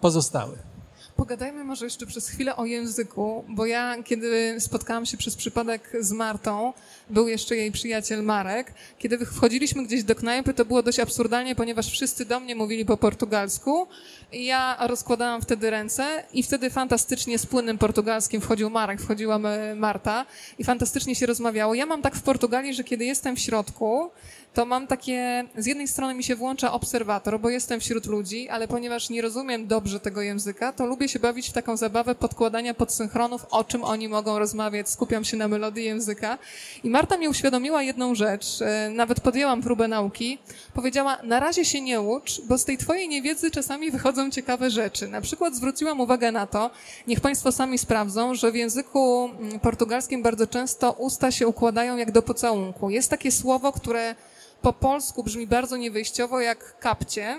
[0.00, 0.73] pozostały.
[1.16, 6.12] Pogadajmy może jeszcze przez chwilę o języku, bo ja, kiedy spotkałam się przez przypadek z
[6.12, 6.72] Martą,
[7.10, 11.90] był jeszcze jej przyjaciel Marek, kiedy wchodziliśmy gdzieś do knajpy, to było dość absurdalnie, ponieważ
[11.90, 13.88] wszyscy do mnie mówili po portugalsku
[14.34, 19.40] ja rozkładałam wtedy ręce i wtedy fantastycznie z płynnym portugalskim wchodził Marek, wchodziła
[19.76, 20.26] Marta
[20.58, 21.74] i fantastycznie się rozmawiało.
[21.74, 24.10] Ja mam tak w Portugalii, że kiedy jestem w środku,
[24.54, 28.68] to mam takie, z jednej strony mi się włącza obserwator, bo jestem wśród ludzi, ale
[28.68, 33.46] ponieważ nie rozumiem dobrze tego języka, to lubię się bawić w taką zabawę podkładania podsynchronów,
[33.50, 36.38] o czym oni mogą rozmawiać, skupiam się na melodii języka.
[36.84, 40.38] I Marta mi uświadomiła jedną rzecz, e, nawet podjęłam próbę nauki,
[40.74, 45.08] powiedziała, na razie się nie ucz, bo z tej twojej niewiedzy czasami wychodzą ciekawe rzeczy.
[45.08, 46.70] Na przykład zwróciłam uwagę na to,
[47.06, 52.12] niech państwo sami sprawdzą, że w języku mm, portugalskim bardzo często usta się układają jak
[52.12, 52.90] do pocałunku.
[52.90, 54.14] Jest takie słowo, które
[54.64, 57.38] po polsku brzmi bardzo niewyjściowo jak kapcie,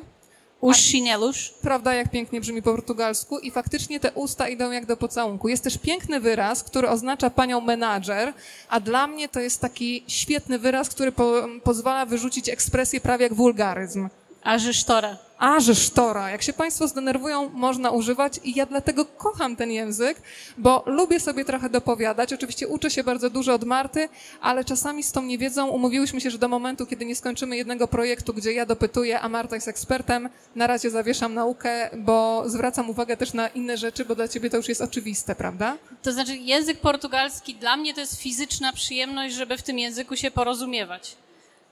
[0.73, 1.49] chinelos.
[1.61, 5.47] Prawda, jak pięknie brzmi po portugalsku i faktycznie te usta idą jak do pocałunku.
[5.47, 8.33] Jest też piękny wyraz, który oznacza panią menadżer,
[8.69, 13.33] a dla mnie to jest taki świetny wyraz, który po, pozwala wyrzucić ekspresję prawie jak
[13.33, 14.09] wulgaryzm.
[14.45, 15.17] A gestora.
[15.37, 16.29] A, że sztora.
[16.29, 20.21] Jak się Państwo zdenerwują, można używać i ja dlatego kocham ten język,
[20.57, 22.33] bo lubię sobie trochę dopowiadać.
[22.33, 24.09] Oczywiście uczę się bardzo dużo od Marty,
[24.41, 28.33] ale czasami z tą niewiedzą umówiłyśmy się, że do momentu, kiedy nie skończymy jednego projektu,
[28.33, 33.33] gdzie ja dopytuję, a Marta jest ekspertem, na razie zawieszam naukę, bo zwracam uwagę też
[33.33, 35.77] na inne rzeczy, bo dla Ciebie to już jest oczywiste, prawda?
[36.03, 40.31] To znaczy, język portugalski dla mnie to jest fizyczna przyjemność, żeby w tym języku się
[40.31, 41.24] porozumiewać.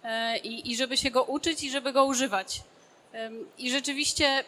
[0.04, 2.62] E, I, i żeby się go uczyć i żeby go używać.
[3.58, 4.44] I rzeczywiście e,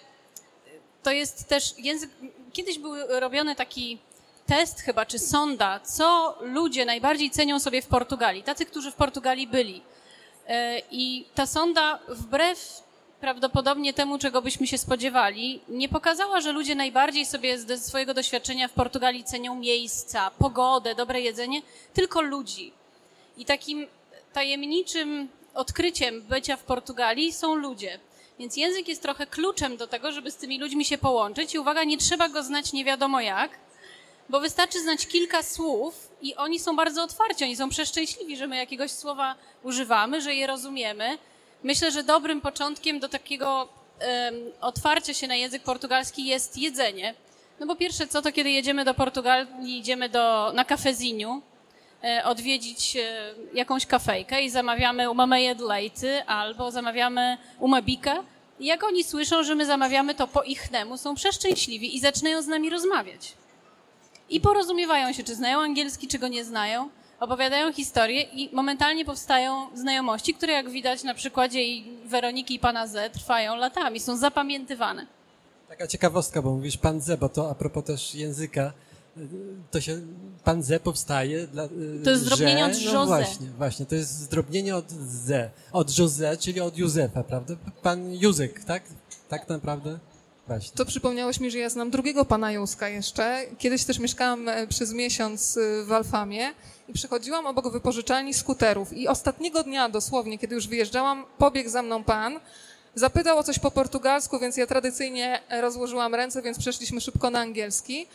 [1.04, 2.10] to jest też język.
[2.54, 3.98] Kiedyś był robiony taki
[4.46, 9.48] test chyba, czy sonda, co ludzie najbardziej cenią sobie w Portugalii, tacy, którzy w Portugalii
[9.48, 9.82] byli.
[10.48, 12.84] E, I ta sonda, wbrew
[13.20, 18.68] prawdopodobnie temu, czego byśmy się spodziewali, nie pokazała, że ludzie najbardziej sobie ze swojego doświadczenia
[18.68, 21.62] w Portugalii cenią miejsca, pogodę, dobre jedzenie,
[21.94, 22.72] tylko ludzi.
[23.38, 23.88] I takim
[24.34, 28.00] tajemniczym odkryciem bycia w Portugalii są ludzie.
[28.40, 31.54] Więc język jest trochę kluczem do tego, żeby z tymi ludźmi się połączyć.
[31.54, 33.52] I uwaga, nie trzeba go znać nie wiadomo jak,
[34.30, 38.58] bo wystarczy znać kilka słów i oni są bardzo otwarci, oni są przeszczęśliwi, że my
[38.58, 41.18] jakiegoś słowa używamy, że je rozumiemy.
[41.64, 47.14] Myślę, że dobrym początkiem do takiego em, otwarcia się na język portugalski jest jedzenie.
[47.60, 51.42] No bo pierwsze co, to kiedy jedziemy do Portugalii, idziemy do, na kafeziniu,
[52.24, 55.08] odwiedzić e, jakąś kafejkę i zamawiamy
[55.56, 57.38] de leite albo zamawiamy
[57.84, 58.24] bica.
[58.60, 62.48] I jak oni słyszą, że my zamawiamy to po ichnemu, są przeszczęśliwi i zaczynają z
[62.48, 63.34] nami rozmawiać.
[64.30, 66.90] I porozumiewają się, czy znają angielski, czy go nie znają,
[67.20, 72.88] opowiadają historię i momentalnie powstają znajomości, które jak widać na przykładzie i Weroniki i pana
[72.88, 75.08] Z trwają latami, są zapamiętywane.
[75.68, 78.74] Taka ciekawostka, bo mówisz pan ze, bo to a propos też języka,
[79.72, 80.02] to się,
[80.44, 83.08] pan ze powstaje dla, y, To jest zdrobnienie że, od no José.
[83.08, 87.56] właśnie, właśnie, to jest zdrobnienie od ze, od José, czyli od Józefa, prawda?
[87.82, 88.84] Pan Józek, tak?
[89.30, 90.00] Tak naprawdę?
[90.48, 90.78] Właśnie.
[90.78, 93.42] To przypomniałeś mi, że ja znam drugiego pana Józka jeszcze.
[93.58, 96.54] Kiedyś też mieszkałam e, przez miesiąc e, w Alfamie
[96.88, 102.04] i przechodziłam obok wypożyczalni skuterów i ostatniego dnia dosłownie, kiedy już wyjeżdżałam, pobiegł za mną
[102.04, 102.40] pan,
[102.96, 107.40] zapytał o coś po portugalsku, więc ja tradycyjnie e, rozłożyłam ręce, więc przeszliśmy szybko na
[107.40, 108.08] angielski.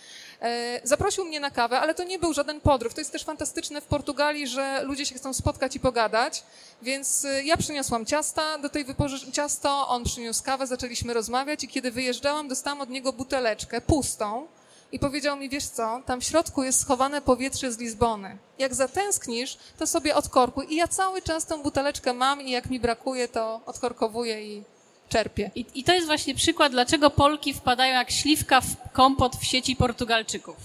[0.43, 2.95] E, Zaprosił mnie na kawę, ale to nie był żaden podryw.
[2.95, 6.43] To jest też fantastyczne w Portugalii, że ludzie się chcą spotkać i pogadać.
[6.83, 11.69] Więc e, ja przyniosłam ciasta do tej wypoży- ciasto, on przyniósł kawę, zaczęliśmy rozmawiać i
[11.69, 14.47] kiedy wyjeżdżałam, dostałam od niego buteleczkę pustą
[14.93, 18.39] i powiedział mi, wiesz co, tam w środku jest schowane powietrze z Lizbony.
[18.59, 20.67] Jak zatęsknisz, to sobie odkorkuj.
[20.73, 24.65] I ja cały czas tą buteleczkę mam i jak mi brakuje, to odkorkowuję i
[25.11, 25.51] czerpię.
[25.55, 29.77] I, I to jest właśnie przykład, dlaczego Polki wpadają jak śliwka w kompot w sieci
[29.77, 30.57] Portugalczyków.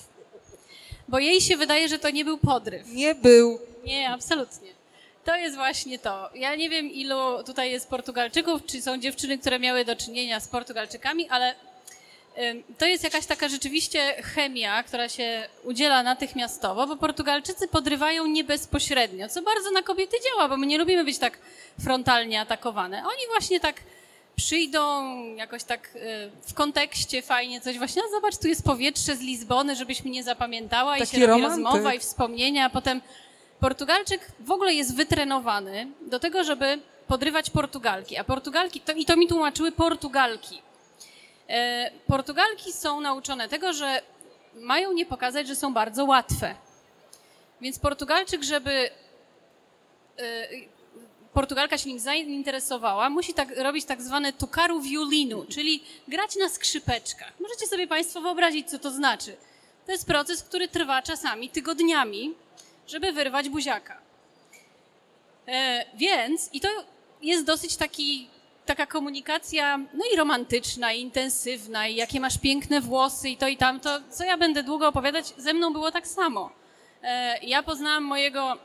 [1.07, 2.87] Bo jej się wydaje, że to nie był podryw.
[2.87, 3.59] Nie był.
[3.85, 4.69] Nie, absolutnie.
[5.25, 6.29] To jest właśnie to.
[6.35, 10.47] Ja nie wiem, ilu tutaj jest Portugalczyków, czy są dziewczyny, które miały do czynienia z
[10.47, 11.55] Portugalczykami, ale
[12.77, 19.29] to jest jakaś taka rzeczywiście chemia, która się udziela natychmiastowo, bo Portugalczycy podrywają nie bezpośrednio,
[19.29, 21.37] co bardzo na kobiety działa, bo my nie lubimy być tak
[21.83, 22.97] frontalnie atakowane.
[22.97, 23.75] Oni właśnie tak
[24.35, 29.21] przyjdą jakoś tak y, w kontekście fajnie coś właśnie, no zobacz, tu jest powietrze z
[29.21, 33.01] Lizbony, żebyś mnie zapamiętała i Taki się robi rozmowa i wspomnienia, a potem
[33.59, 39.17] Portugalczyk w ogóle jest wytrenowany do tego, żeby podrywać Portugalki, a Portugalki, to, i to
[39.17, 40.61] mi tłumaczyły Portugalki.
[41.49, 44.01] E, Portugalki są nauczone tego, że
[44.55, 46.55] mają nie pokazać, że są bardzo łatwe.
[47.61, 48.89] Więc Portugalczyk, żeby
[50.19, 50.47] e,
[51.35, 57.33] Portugalka się nim zainteresowała, musi tak, robić tak zwane tukaru violinu, czyli grać na skrzypeczkach.
[57.39, 59.37] Możecie sobie Państwo wyobrazić, co to znaczy.
[59.85, 62.33] To jest proces, który trwa czasami tygodniami,
[62.87, 63.97] żeby wyrwać buziaka.
[65.47, 66.67] E, więc, i to
[67.21, 68.29] jest dosyć taki,
[68.65, 73.57] taka komunikacja, no i romantyczna, i intensywna, i jakie masz piękne włosy, i to i
[73.57, 73.99] tamto.
[74.09, 76.51] Co ja będę długo opowiadać, ze mną było tak samo.
[77.03, 78.57] E, ja poznałam mojego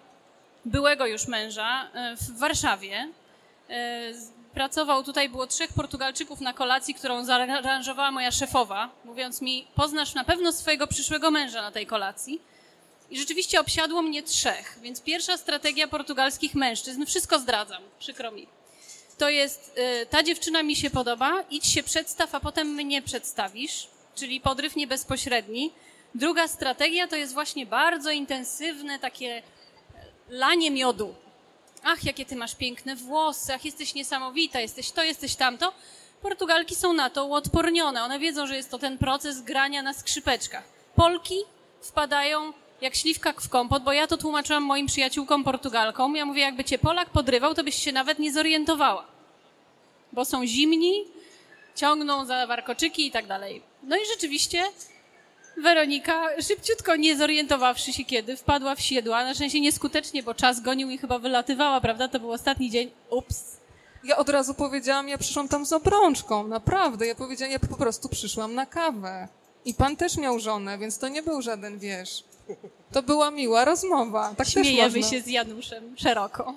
[0.65, 3.09] byłego już męża e, w Warszawie.
[3.71, 4.13] E,
[4.55, 10.25] Pracował tutaj, było trzech Portugalczyków na kolacji, którą zaaranżowała moja szefowa, mówiąc mi, poznasz na
[10.25, 12.41] pewno swojego przyszłego męża na tej kolacji.
[13.11, 18.47] I rzeczywiście obsiadło mnie trzech, więc pierwsza strategia portugalskich mężczyzn, wszystko zdradzam, przykro mi.
[19.19, 23.87] To jest, y, ta dziewczyna mi się podoba, idź się przedstaw, a potem mnie przedstawisz,
[24.15, 25.73] czyli podryw nie bezpośredni.
[26.15, 29.43] Druga strategia to jest właśnie bardzo intensywne takie e,
[30.31, 31.15] lanie miodu.
[31.85, 35.73] Ach, jakie ty masz piękne włosy, ach, jesteś niesamowita, jesteś to, jesteś tamto.
[36.23, 38.05] Portugalki są na to uodpornione.
[38.05, 40.65] One wiedzą, że jest to ten proces grania na skrzypeczkach.
[40.95, 41.37] Polki
[41.81, 46.17] wpadają jak śliwka w kompot, bo ja to tłumaczyłam moim przyjaciółkom Portugalkom.
[46.17, 49.07] Ja mówię, jakby cię Polak podrywał, to byś się nawet nie zorientowała.
[50.13, 51.05] Bo są zimni,
[51.77, 53.63] ciągną za warkoczyki i tak dalej.
[53.83, 54.65] No i rzeczywiście
[55.63, 60.91] Weronika, szybciutko nie zorientowawszy się kiedy, wpadła w siedła, na szczęście nieskutecznie, bo czas gonił
[60.91, 62.09] i chyba wylatywała, prawda?
[62.09, 62.91] To był ostatni dzień.
[63.11, 63.57] Ups.
[64.05, 67.07] Ja od razu powiedziałam, ja przyszłam tam z obrączką, naprawdę.
[67.07, 69.29] Ja powiedziałam, ja po prostu przyszłam na kawę.
[69.65, 72.25] I pan też miał żonę, więc to nie był żaden, wiesz.
[72.93, 74.35] To była miła rozmowa.
[74.37, 76.55] Tak Śmiejemy się z Januszem szeroko.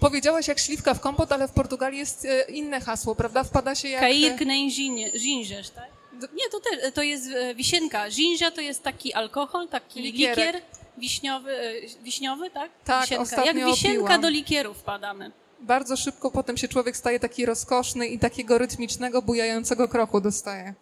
[0.00, 3.44] Powiedziałaś jak śliwka w kompot, ale w Portugalii jest e, inne hasło, prawda?
[3.44, 4.00] Wpada się jak...
[4.40, 5.93] Nem gin- ginżesz, tak?
[6.20, 8.10] Nie, to, też, to jest e, wisienka.
[8.10, 10.36] Ginża to jest taki alkohol, taki Likierek.
[10.36, 10.62] likier
[10.98, 11.72] wiśniowy, e,
[12.02, 12.70] wiśniowy, tak?
[12.84, 13.22] Tak, wisienka.
[13.22, 14.20] ostatnio Jak wisienka opiłam.
[14.20, 15.32] do likieru wpadamy.
[15.60, 20.74] Bardzo szybko potem się człowiek staje taki rozkoszny i takiego rytmicznego, bujającego kroku dostaje.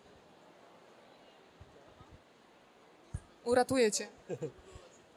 [3.44, 4.08] Uratuje cię.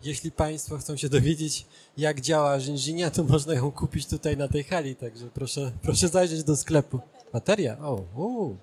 [0.03, 1.65] Jeśli Państwo chcą się dowiedzieć,
[1.97, 6.43] jak działa żinżynia, to można ją kupić tutaj na tej hali, także proszę, proszę zajrzeć
[6.43, 6.99] do sklepu.
[7.33, 7.77] Bateria?
[7.79, 8.55] O, u.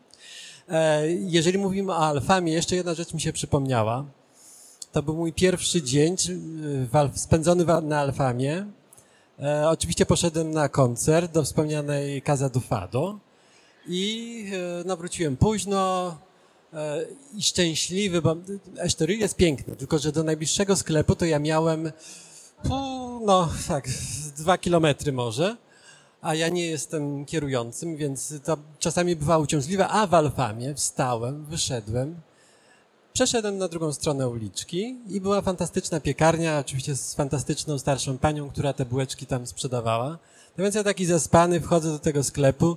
[0.72, 4.04] E, jeżeli mówimy o Alfamie, jeszcze jedna rzecz mi się przypomniała.
[4.92, 6.16] To był mój pierwszy dzień
[6.92, 8.66] Alf, spędzony na Alfamie.
[9.38, 13.18] E, oczywiście poszedłem na koncert do wspomnianej Casa do Fado
[13.88, 14.98] i e, no,
[15.38, 16.14] późno
[16.74, 18.36] e, i szczęśliwy, bo
[18.78, 21.92] Estoril jest piękny, tylko że do najbliższego sklepu to ja miałem
[23.24, 23.88] no tak,
[24.36, 25.56] dwa kilometry może,
[26.22, 32.20] a ja nie jestem kierującym, więc to czasami bywa uciążliwe, a w Alfamie wstałem, wyszedłem,
[33.12, 38.72] Przeszedłem na drugą stronę uliczki i była fantastyczna piekarnia, oczywiście z fantastyczną starszą panią, która
[38.72, 40.18] te bułeczki tam sprzedawała.
[40.58, 42.76] No więc ja taki zaspany wchodzę do tego sklepu,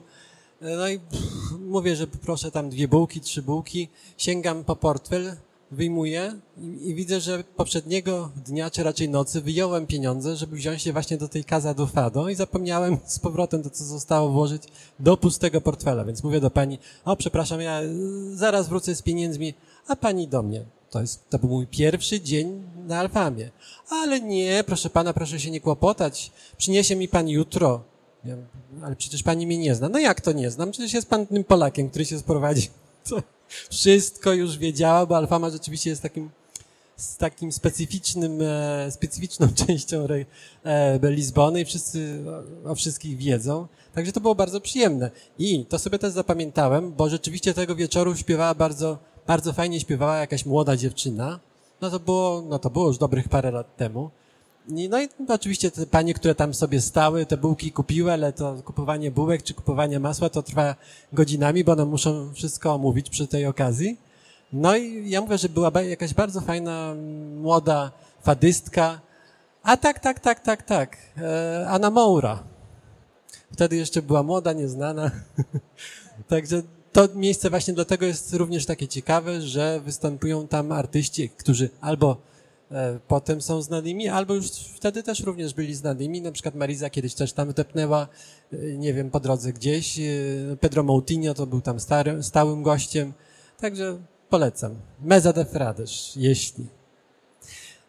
[0.62, 5.36] no i pff, mówię, że proszę tam dwie bułki, trzy bułki, sięgam po portfel,
[5.76, 10.94] wyjmuję i, i widzę, że poprzedniego dnia, czy raczej nocy wyjąłem pieniądze, żeby wziąć je
[10.94, 14.64] właśnie do tej Casa do Fado i zapomniałem z powrotem to, co zostało włożyć
[15.00, 19.54] do pustego portfela, więc mówię do pani, o przepraszam, ja y, zaraz wrócę z pieniędzmi,
[19.88, 20.66] a pani do mnie.
[20.90, 23.52] To, jest, to był mój pierwszy dzień na Alfamie.
[23.90, 26.32] Ale nie, proszę pana, proszę się nie kłopotać.
[26.58, 27.84] Przyniesie mi pan jutro.
[28.84, 29.90] Ale przecież pani mnie nie zna.
[29.90, 30.72] No jak to nie znam?
[30.72, 32.70] Przecież jest pan tym Polakiem, który się sprowadzi.
[33.10, 33.22] To
[33.70, 36.30] wszystko już wiedziała, bo Alfama rzeczywiście jest takim,
[36.98, 40.08] z takim specyficznym, e, specyficzną częścią
[40.64, 42.24] e, Lizbony i wszyscy
[42.66, 43.68] o wszystkich wiedzą.
[43.94, 45.12] Także to było bardzo przyjemne.
[45.40, 50.46] I to sobie też zapamiętałem, bo rzeczywiście tego wieczoru śpiewała bardzo, bardzo fajnie śpiewała jakaś
[50.46, 51.40] młoda dziewczyna.
[51.82, 54.10] No to było, no to było już dobrych parę lat temu.
[54.68, 58.56] I- No i oczywiście te panie, które tam sobie stały, te bułki kupiły, ale to
[58.66, 60.76] kupowanie bułek czy kupowanie masła to trwa
[61.14, 63.98] godzinami, bo one muszą wszystko omówić przy tej okazji.
[64.54, 67.92] No i ja mówię, że była jakaś bardzo fajna, m, młoda
[68.24, 69.02] fadystka.
[69.64, 70.98] A tak, tak, tak, tak, tak.
[71.18, 72.44] E, Anna Moura.
[73.54, 75.12] Wtedy jeszcze była młoda, nieznana.
[76.28, 76.62] Także
[76.94, 82.18] to miejsce właśnie dlatego jest również takie ciekawe, że występują tam artyści, którzy albo
[83.08, 86.22] potem są znanymi, albo już wtedy też również byli znanymi.
[86.22, 88.08] Na przykład Mariza kiedyś też tam wdepnęła,
[88.54, 90.00] e, nie wiem, po drodze gdzieś.
[90.00, 90.04] E,
[90.60, 93.14] Pedro Moutinho to był tam stary, stałym gościem.
[93.60, 93.98] Także
[94.30, 94.76] polecam.
[95.02, 96.68] Meza de Frades, jeśli.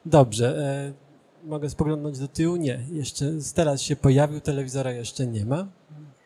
[0.07, 0.59] Dobrze.
[0.59, 2.57] E, mogę spoglądać do tyłu?
[2.57, 2.81] Nie.
[2.93, 5.69] Jeszcze teraz się pojawił, telewizora jeszcze nie ma.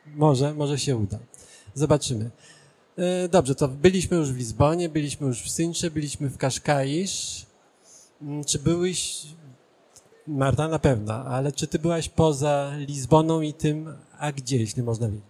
[0.06, 1.18] Może, może się uda.
[1.74, 2.30] Zobaczymy.
[2.96, 7.49] E, Dobrze, to byliśmy już w Lizbonie, byliśmy już w Syncze, byliśmy w Kaszkaisz.
[8.22, 9.26] Mm, Czy byłeś,
[10.26, 15.08] Marta na pewno, ale czy ty byłaś poza Lizboną i tym, a gdzie, jeśli można
[15.08, 15.29] wiedzieć?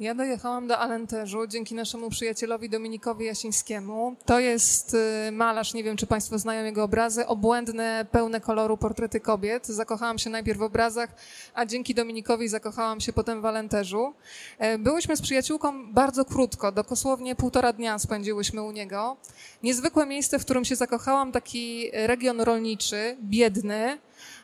[0.00, 4.16] Ja dojechałam do Alenteżu dzięki naszemu przyjacielowi Dominikowi Jasińskiemu.
[4.24, 4.94] To jest
[5.28, 9.66] y, malarz, nie wiem czy Państwo znają jego obrazy, obłędne, pełne koloru portrety kobiet.
[9.66, 11.10] Zakochałam się najpierw w obrazach,
[11.54, 14.14] a dzięki Dominikowi zakochałam się potem w Alenteżu.
[14.58, 19.16] E, Byłyśmy z przyjaciółką bardzo krótko, dosłownie półtora dnia spędziłyśmy u niego.
[19.62, 23.98] Niezwykłe miejsce, w którym się zakochałam, taki region rolniczy, biedny,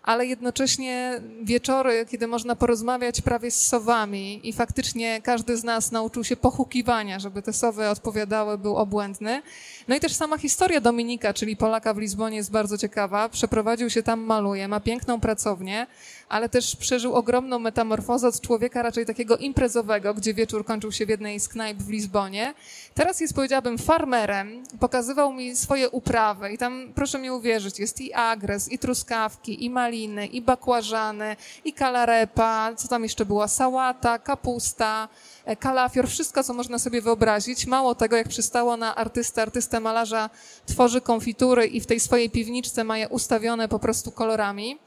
[0.04, 6.24] ale jednocześnie wieczory, kiedy można porozmawiać prawie z sowami i faktycznie każdy z nas nauczył
[6.24, 9.42] się pochukiwania, żeby te sowy odpowiadały, był obłędny.
[9.88, 13.28] No i też sama historia Dominika, czyli Polaka w Lizbonie jest bardzo ciekawa.
[13.28, 15.86] Przeprowadził się tam, maluje, ma piękną pracownię,
[16.28, 21.08] ale też przeżył ogromną metamorfozę od człowieka raczej takiego imprezowego, gdzie wieczór kończył się w
[21.08, 22.54] jednej z knajp w Lizbonie.
[22.94, 24.62] Teraz jest, powiedziałabym, farmerem.
[24.80, 29.70] Pokazywał mi swoje uprawy i tam, proszę mi uwierzyć, jest i agres, i truskawki, i
[29.70, 35.08] maliny, i bakłażany, i kalarepa, co tam jeszcze była, sałata, kapusta,
[35.44, 37.66] e, kalafior, wszystko, co można sobie wyobrazić.
[37.66, 40.30] Mało tego, jak przystało na artystę, artystę malarza
[40.66, 44.78] tworzy konfitury i w tej swojej piwniczce ma je ustawione po prostu kolorami.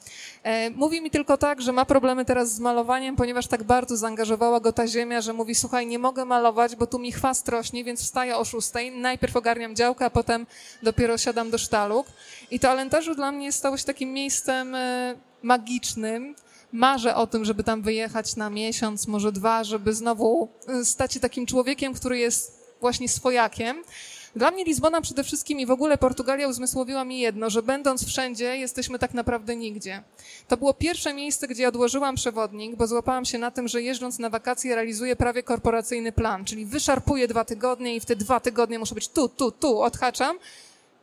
[0.44, 4.60] E, mówi mi tylko tak, że ma problemy teraz z malowaniem, ponieważ tak bardzo zaangażowała
[4.60, 8.02] go ta ziemia, że mówi, słuchaj, nie mogę malować, bo tu mi chwast rośnie, więc
[8.04, 10.46] wstaję o szóstej, najpierw ogarniam działkę, a potem
[10.84, 12.08] dopiero siadam do sztaluk.
[12.52, 16.36] I to Alentarzu dla mnie stało się takim miejscem e, magicznym,
[16.72, 21.20] marzę o tym, żeby tam wyjechać na miesiąc, może dwa, żeby znowu e, stać się
[21.20, 23.84] takim człowiekiem, który jest właśnie swojakiem.
[24.36, 28.58] Dla mnie Lizbona przede wszystkim i w ogóle Portugalia uzmysłowiła mi jedno, że będąc wszędzie,
[28.58, 30.04] jesteśmy tak naprawdę nigdzie.
[30.48, 34.30] To było pierwsze miejsce, gdzie odłożyłam przewodnik, bo złapałam się na tym, że jeżdżąc na
[34.30, 38.96] wakacje realizuję prawie korporacyjny plan, czyli wyszarpuję dwa tygodnie i w te dwa tygodnie muszę
[38.96, 40.38] być tu, tu, tu, odhaczam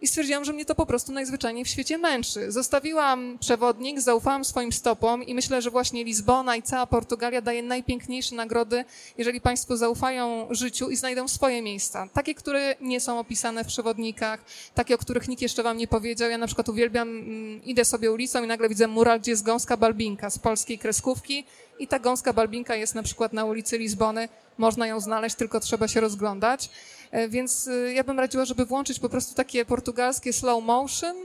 [0.05, 2.53] i stwierdziłam, że mnie to po prostu najzwyczajniej w świecie męczy.
[2.53, 8.35] Zostawiłam przewodnik, zaufałam swoim stopom i myślę, że właśnie Lizbona i cała Portugalia daje najpiękniejsze
[8.35, 8.85] nagrody,
[9.19, 12.09] jeżeli Państwo zaufają życiu i znajdą swoje miejsca.
[12.13, 16.31] Takie, które nie są opisane w przewodnikach, takie, o których nikt jeszcze Wam nie powiedział.
[16.31, 19.77] Ja na przykład uwielbiam, mm, idę sobie ulicą i nagle widzę mural, gdzie jest gąska
[19.77, 21.45] balbinka z polskiej kreskówki
[21.79, 24.29] i ta gąska balbinka jest na przykład na ulicy Lizbony.
[24.59, 26.71] Można ją znaleźć, tylko trzeba się rozglądać.
[27.15, 31.17] E, więc e, ja bym radziła, żeby włączyć po prostu takie portugalskie slow motion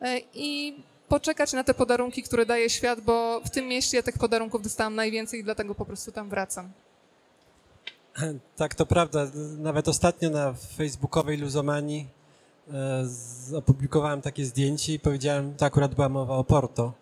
[0.00, 0.76] e, i
[1.08, 4.94] poczekać na te podarunki, które daje świat, bo w tym mieście ja tych podarunków dostałam
[4.94, 6.70] najwięcej i dlatego po prostu tam wracam.
[8.56, 9.30] Tak, to prawda.
[9.58, 12.06] Nawet ostatnio na facebookowej Luzomanii
[13.54, 16.92] opublikowałem takie zdjęcie i powiedziałem, to akurat była mowa o Porto,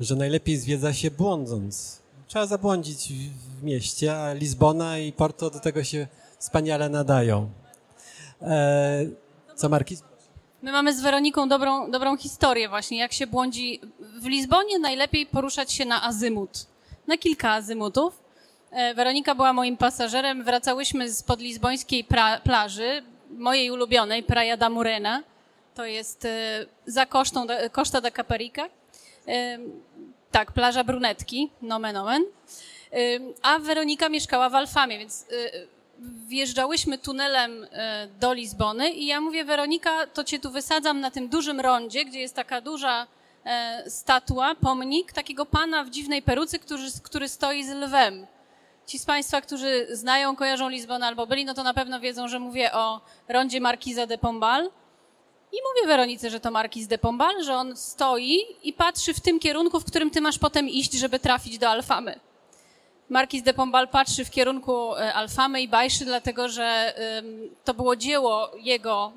[0.00, 1.98] że najlepiej zwiedza się błądząc.
[2.26, 3.12] Trzeba zabłądzić
[3.58, 6.06] w mieście, a Lizbona i Porto do tego się
[6.38, 7.50] wspaniale nadają.
[8.42, 9.06] E,
[9.54, 9.96] co Marki?
[10.62, 13.80] My mamy z Weroniką dobrą, dobrą historię właśnie, jak się błądzi.
[14.00, 16.66] W Lizbonie najlepiej poruszać się na azymut,
[17.06, 18.22] na kilka azymutów.
[18.70, 22.06] E, Weronika była moim pasażerem, wracałyśmy z podlizbońskiej
[22.44, 25.22] plaży, mojej ulubionej, Praia da Morena.
[25.74, 28.68] To jest e, za kosztą, Costa da Caparica.
[30.30, 32.24] Tak, plaża brunetki, nomen omen.
[33.42, 35.26] A Weronika mieszkała w Alfamie, więc
[36.26, 41.28] wjeżdżałyśmy tunelem e, do Lizbony i ja mówię, Weronika, to cię tu wysadzam na tym
[41.28, 43.06] dużym rondzie, gdzie jest taka duża
[43.44, 48.26] e, statua, pomnik takiego pana w dziwnej peruce, który, który stoi z lwem.
[48.86, 52.38] Ci z Państwa, którzy znają, kojarzą Lizbonę albo byli, no to na pewno wiedzą, że
[52.38, 54.70] mówię o rondzie Markiza de Pombal.
[55.52, 59.38] I mówię Weronice, że to Markiz de Pombal, że on stoi i patrzy w tym
[59.38, 62.20] kierunku, w którym ty masz potem iść, żeby trafić do Alfamy.
[63.12, 66.94] Marquis de Pombal patrzy w kierunku e, Alfamy i Bajszy, dlatego że
[67.64, 69.12] to było dzieło jego,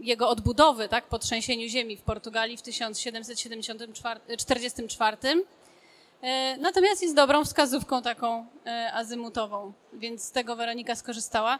[0.00, 5.16] jego odbudowy tak, po trzęsieniu ziemi w Portugalii w 1744.
[6.22, 11.58] E, natomiast jest dobrą wskazówką taką e, azymutową, więc z tego Weronika skorzystała.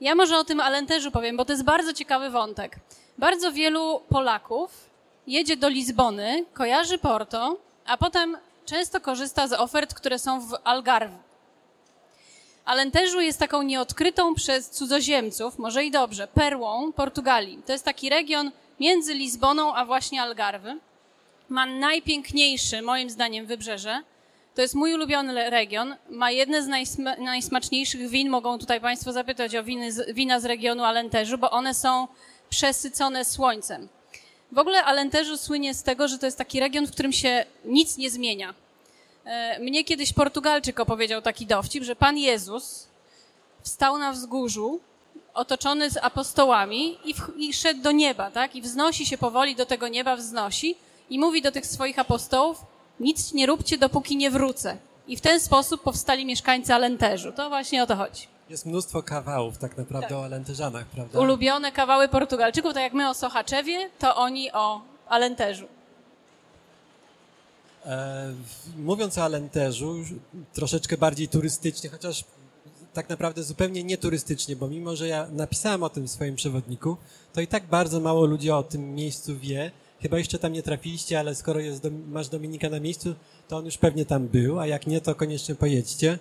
[0.00, 2.76] Ja może o tym Alenteżu powiem, bo to jest bardzo ciekawy wątek.
[3.18, 4.90] Bardzo wielu Polaków
[5.26, 7.56] jedzie do Lizbony, kojarzy Porto,
[7.86, 8.36] a potem
[8.70, 11.18] często korzysta z ofert, które są w Algarve.
[12.64, 17.62] Alentejo jest taką nieodkrytą przez cudzoziemców, może i dobrze, perłą Portugalii.
[17.66, 20.76] To jest taki region między Lizboną a właśnie Algarve.
[21.48, 24.02] Ma najpiękniejszy, moim zdaniem, wybrzeże.
[24.54, 25.96] To jest mój ulubiony region.
[26.10, 28.28] Ma jedne z najsma najsmaczniejszych win.
[28.28, 32.08] Mogą tutaj Państwo zapytać o winy z, wina z regionu Alentejo, bo one są
[32.50, 33.88] przesycone słońcem.
[34.52, 37.96] W ogóle Alentejo słynie z tego, że to jest taki region, w którym się nic
[37.96, 38.54] nie zmienia.
[39.30, 42.86] E, mnie kiedyś Portugalczyk opowiedział taki dowcip, że Pan Jezus
[43.62, 44.80] wstał na wzgórzu,
[45.34, 48.56] otoczony z apostołami i, w, i szedł do nieba, tak?
[48.56, 50.76] I wznosi się powoli do tego nieba, wznosi
[51.10, 52.64] i mówi do tych swoich apostołów,
[53.00, 54.76] nic nie róbcie, dopóki nie wrócę.
[55.08, 57.32] I w ten sposób powstali mieszkańcy Alenteżu.
[57.32, 58.26] To właśnie o to chodzi.
[58.48, 60.18] Jest mnóstwo kawałów tak naprawdę tak.
[60.18, 61.20] o Alenteżanach, prawda?
[61.20, 65.66] Ulubione kawały Portugalczyków, tak jak my o Sochaczewie, to oni o Alenteżu.
[67.86, 68.34] E,
[68.76, 69.96] mówiąc o Alenteżu,
[70.52, 72.24] troszeczkę bardziej turystycznie, chociaż
[72.92, 76.96] tak naprawdę zupełnie nieturystycznie, bo mimo, że ja napisałem o tym w swoim przewodniku,
[77.32, 79.70] to i tak bardzo mało ludzi o tym miejscu wie.
[80.02, 83.14] Chyba jeszcze tam nie trafiliście, ale skoro jest, masz Dominika na miejscu,
[83.48, 86.18] to on już pewnie tam był, a jak nie, to koniecznie pojedźcie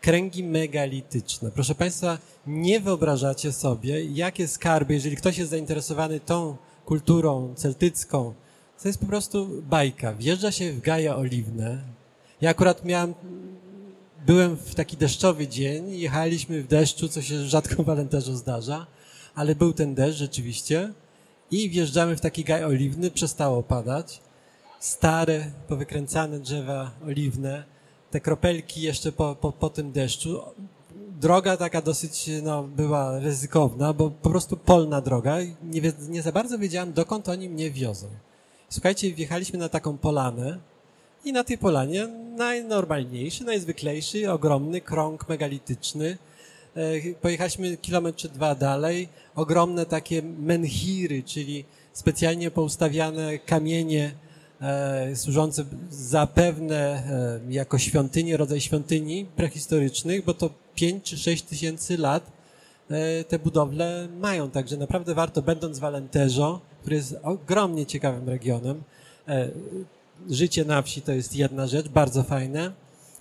[0.00, 1.50] kręgi megalityczne.
[1.50, 8.34] Proszę Państwa, nie wyobrażacie sobie, jakie skarby, jeżeli ktoś jest zainteresowany tą kulturą celtycką,
[8.82, 10.14] to jest po prostu bajka.
[10.14, 11.82] Wjeżdża się w gaje oliwne.
[12.40, 13.14] Ja akurat miałem,
[14.26, 18.86] byłem w taki deszczowy dzień, jechaliśmy w deszczu, co się rzadko w Walenterzu zdarza,
[19.34, 20.92] ale był ten deszcz rzeczywiście
[21.50, 24.20] i wjeżdżamy w taki gaj oliwny, przestało padać.
[24.80, 27.64] Stare, powykręcane drzewa oliwne,
[28.10, 30.40] te kropelki jeszcze po, po, po tym deszczu.
[31.20, 35.36] droga taka dosyć no, była ryzykowna, bo po prostu polna droga.
[35.62, 38.06] Nie, nie za bardzo wiedziałem, dokąd oni mnie wiozą.
[38.72, 40.58] Słuchajcie, wjechaliśmy na taką polanę
[41.24, 42.06] i na tej polanie
[42.36, 46.18] najnormalniejszy, najzwyklejszy, ogromny krąg megalityczny.
[46.76, 54.12] E, pojechaliśmy kilometr czy dwa dalej, ogromne takie menhiry, czyli specjalnie poustawiane kamienie
[54.60, 61.98] e, służące zapewne e, jako świątynie, rodzaj świątyni prehistorycznych, bo to 5 czy 6 tysięcy
[61.98, 62.30] lat
[62.90, 64.50] e, te budowle mają.
[64.50, 68.82] Także naprawdę warto, będąc w Alentejo, który jest ogromnie ciekawym regionem,
[69.28, 69.48] e,
[70.30, 72.72] życie na wsi to jest jedna rzecz, bardzo fajne,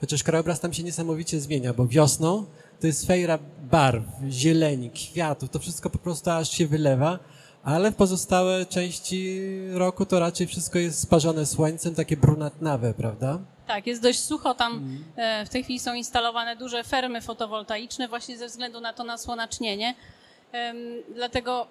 [0.01, 2.45] chociaż krajobraz tam się niesamowicie zmienia, bo wiosną
[2.79, 3.39] to jest fejra
[3.71, 7.19] barw, zieleni, kwiatów, to wszystko po prostu aż się wylewa,
[7.63, 9.41] ale w pozostałe części
[9.71, 13.39] roku to raczej wszystko jest sparzone słońcem, takie brunatnawe, prawda?
[13.67, 14.53] Tak, jest dość sucho.
[14.53, 19.03] Tam e, w tej chwili są instalowane duże fermy fotowoltaiczne właśnie ze względu na to
[19.03, 19.95] nasłonacznienie.
[21.15, 21.67] Dlatego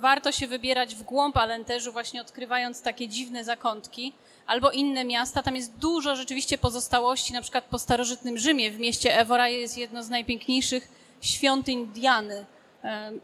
[0.00, 4.12] warto się wybierać w głąb Alenteżu, właśnie odkrywając takie dziwne zakątki
[4.46, 5.42] albo inne miasta.
[5.42, 8.70] Tam jest dużo rzeczywiście pozostałości, na przykład po starożytnym Rzymie.
[8.70, 10.88] W mieście Evora jest jedno z najpiękniejszych
[11.20, 12.46] świątyń Diany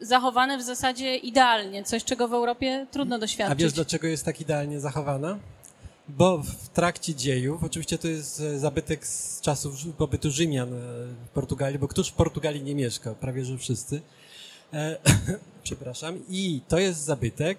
[0.01, 3.53] zachowane w zasadzie idealnie, coś czego w Europie trudno doświadczyć.
[3.53, 5.39] A wiesz, dlaczego jest tak idealnie zachowana?
[6.09, 10.77] Bo w trakcie dziejów, oczywiście to jest e, zabytek z czasów pobytu Rzymian e,
[11.27, 13.15] w Portugalii, bo któż w Portugalii nie mieszka?
[13.15, 14.01] Prawie, że wszyscy.
[14.73, 14.97] E,
[15.67, 16.19] przepraszam.
[16.29, 17.59] I to jest zabytek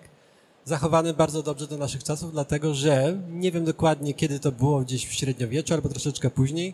[0.65, 5.07] zachowany bardzo dobrze do naszych czasów, dlatego że nie wiem dokładnie, kiedy to było, gdzieś
[5.07, 6.73] w średniowieczu albo troszeczkę później,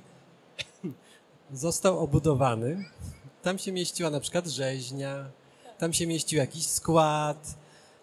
[1.53, 2.85] został obudowany
[3.43, 5.25] tam się mieściła na przykład rzeźnia,
[5.77, 7.55] tam się mieścił jakiś skład.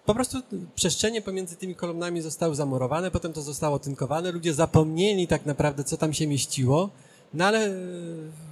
[0.06, 0.38] Po prostu
[0.74, 4.32] przestrzenie pomiędzy tymi kolumnami zostały zamurowane, potem to zostało tynkowane.
[4.32, 6.90] Ludzie zapomnieli tak naprawdę, co tam się mieściło,
[7.34, 8.49] no ale w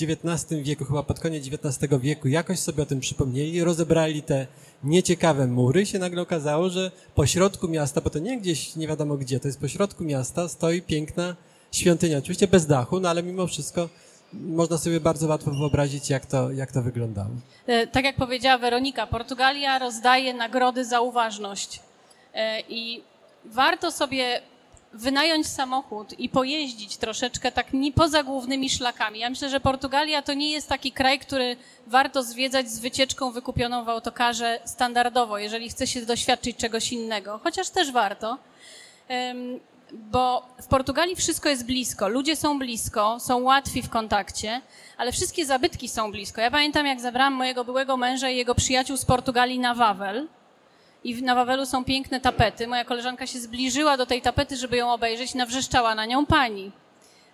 [0.00, 4.46] XIX wieku, chyba pod koniec XIX wieku, jakoś sobie o tym przypomnieli, rozebrali te
[4.84, 9.16] nieciekawe mury się nagle okazało, że po środku miasta, bo to nie gdzieś nie wiadomo
[9.16, 11.36] gdzie, to jest po środku miasta, stoi piękna
[11.72, 13.88] świątynia, oczywiście bez dachu, no ale mimo wszystko
[14.32, 17.30] można sobie bardzo łatwo wyobrazić, jak to, jak to wyglądało.
[17.66, 21.80] E, tak jak powiedziała Weronika, Portugalia rozdaje nagrody za uważność.
[22.34, 23.02] E, I
[23.44, 24.40] warto sobie
[24.96, 29.18] wynająć samochód i pojeździć troszeczkę tak nie poza głównymi szlakami.
[29.18, 33.84] Ja myślę, że Portugalia to nie jest taki kraj, który warto zwiedzać z wycieczką wykupioną
[33.84, 38.38] w autokarze standardowo, jeżeli chce się doświadczyć czegoś innego, chociaż też warto
[39.92, 44.60] bo w Portugalii wszystko jest blisko, ludzie są blisko, są łatwi w kontakcie,
[44.96, 46.40] ale wszystkie zabytki są blisko.
[46.40, 50.28] Ja pamiętam, jak zabrałam mojego byłego męża i jego przyjaciół z Portugalii na Wawel.
[51.04, 52.66] I na Wawelu są piękne tapety.
[52.66, 56.72] Moja koleżanka się zbliżyła do tej tapety, żeby ją obejrzeć, nawrzeszczała na nią pani.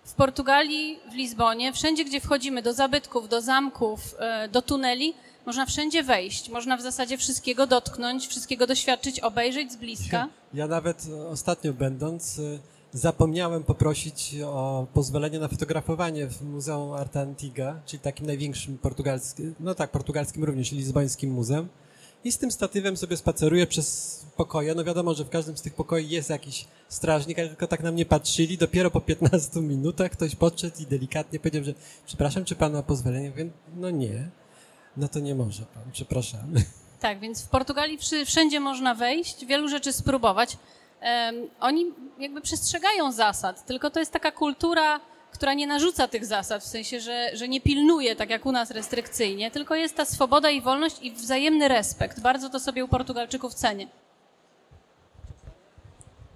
[0.03, 5.13] W Portugalii, w Lizbonie, wszędzie, gdzie wchodzimy, do zabytków, do zamków, e, do tuneli,
[5.45, 10.27] można wszędzie wejść, można w zasadzie wszystkiego dotknąć, wszystkiego doświadczyć, obejrzeć z bliska.
[10.53, 12.59] Ja nawet ostatnio będąc y,
[12.93, 19.75] zapomniałem poprosić o pozwolenie na fotografowanie w Muzeum Arte Antiga, czyli takim największym portugalskim, no
[19.75, 21.67] tak, portugalskim również, lizbońskim muzeum.
[22.23, 24.75] I z tym statywem sobie spaceruję przez pokoje.
[24.75, 27.91] No wiadomo, że w każdym z tych pokoi jest jakiś strażnik, ale tylko tak na
[27.91, 28.57] mnie patrzyli.
[28.57, 31.73] Dopiero po 15 minutach ktoś podszedł i delikatnie powiedział, że
[32.05, 33.29] przepraszam, czy pan ma pozwolenie?
[33.29, 34.29] Mówię, no nie.
[34.97, 36.53] No to nie może pan, przepraszam.
[36.99, 40.57] Tak, więc w Portugalii wszędzie można wejść, wielu rzeczy spróbować.
[41.01, 41.85] Um, oni
[42.19, 44.99] jakby przestrzegają zasad, tylko to jest taka kultura,
[45.33, 48.71] która nie narzuca tych zasad, w sensie, że, że nie pilnuje, tak jak u nas
[48.71, 52.19] restrykcyjnie, tylko jest ta swoboda i wolność i wzajemny respekt.
[52.19, 53.87] Bardzo to sobie u Portugalczyków cenię.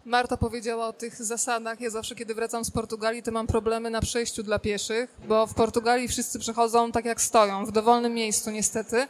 [0.05, 1.81] Marta powiedziała o tych zasadach.
[1.81, 5.53] Ja zawsze, kiedy wracam z Portugalii, to mam problemy na przejściu dla pieszych, bo w
[5.53, 9.07] Portugalii wszyscy przechodzą tak, jak stoją, w dowolnym miejscu niestety.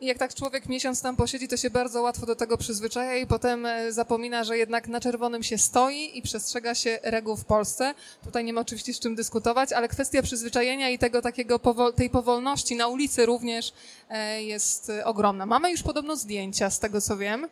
[0.00, 3.26] I jak tak człowiek miesiąc tam posiedzi, to się bardzo łatwo do tego przyzwyczaja i
[3.26, 7.94] potem e, zapomina, że jednak na czerwonym się stoi i przestrzega się reguł w Polsce.
[8.24, 12.10] Tutaj nie ma oczywiście z czym dyskutować, ale kwestia przyzwyczajenia i tego takiego powol tej
[12.10, 13.72] powolności na ulicy również
[14.10, 15.46] e, jest e, ogromna.
[15.46, 17.48] Mamy już podobno zdjęcia, z tego co wiem.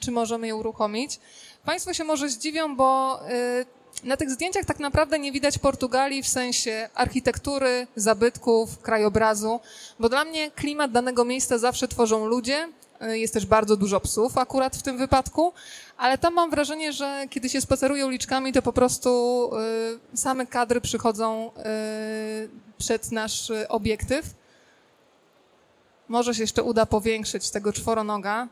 [0.00, 1.20] Czy możemy je uruchomić?
[1.64, 3.20] Państwo się może zdziwią, bo
[4.04, 9.60] na tych zdjęciach tak naprawdę nie widać Portugalii w sensie architektury, zabytków, krajobrazu,
[9.98, 12.68] bo dla mnie klimat danego miejsca zawsze tworzą ludzie.
[13.02, 15.52] Y, jest też bardzo dużo psów akurat w tym wypadku,
[15.96, 19.50] ale tam mam wrażenie, że kiedy się spaceruje uliczkami, to po prostu
[20.14, 21.50] y, same kadry przychodzą
[22.78, 24.26] przed nasz obiektyw.
[26.08, 28.48] Może się jeszcze uda powiększyć tego czworonoga,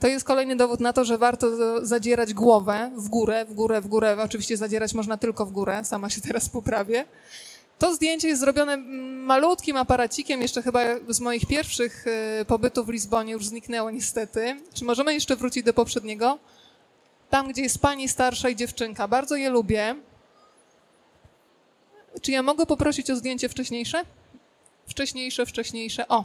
[0.00, 1.46] to jest kolejny dowód na to, że warto
[1.86, 4.16] zadzierać głowę w górę, w górę, w górę.
[4.24, 7.04] Oczywiście zadzierać można tylko w górę, sama się teraz poprawię.
[7.78, 8.76] To zdjęcie jest zrobione
[9.26, 12.06] malutkim aparacikiem, jeszcze chyba z moich pierwszych
[12.40, 14.60] y, pobytów w Lizbonie, już zniknęło niestety.
[14.74, 16.38] Czy możemy jeszcze wrócić do poprzedniego?
[17.30, 19.08] Tam, gdzie jest pani starsza i dziewczynka.
[19.08, 19.94] Bardzo je lubię.
[22.22, 24.04] Czy ja mogę poprosić o zdjęcie wcześniejsze?
[24.88, 26.08] Wcześniejsze, wcześniejsze.
[26.08, 26.24] O,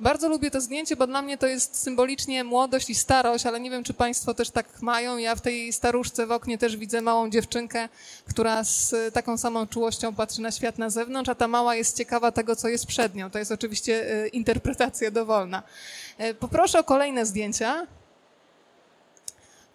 [0.00, 3.70] bardzo lubię to zdjęcie, bo dla mnie to jest symbolicznie młodość i starość, ale nie
[3.70, 5.16] wiem, czy Państwo też tak mają.
[5.16, 7.88] Ja w tej staruszce w oknie też widzę małą dziewczynkę,
[8.28, 12.32] która z taką samą czułością patrzy na świat na zewnątrz, a ta mała jest ciekawa
[12.32, 13.30] tego, co jest przed nią.
[13.30, 15.62] To jest oczywiście e, interpretacja dowolna.
[16.18, 17.86] E, poproszę o kolejne zdjęcia.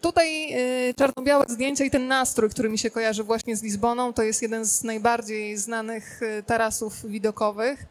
[0.01, 0.53] Tutaj
[0.89, 4.41] y, czarno-białe zdjęcia i ten nastrój, który mi się kojarzy właśnie z Lizboną, to jest
[4.41, 7.85] jeden z najbardziej znanych tarasów widokowych.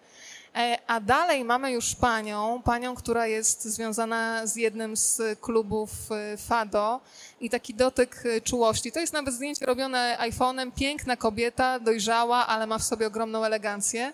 [0.59, 5.91] E, a dalej mamy już panią, panią, która jest związana z jednym z klubów
[6.35, 7.01] y, Fado
[7.41, 8.93] i taki dotyk czułości.
[8.93, 14.13] To jest nawet zdjęcie robione iPhone'em, piękna kobieta, dojrzała, ale ma w sobie ogromną elegancję.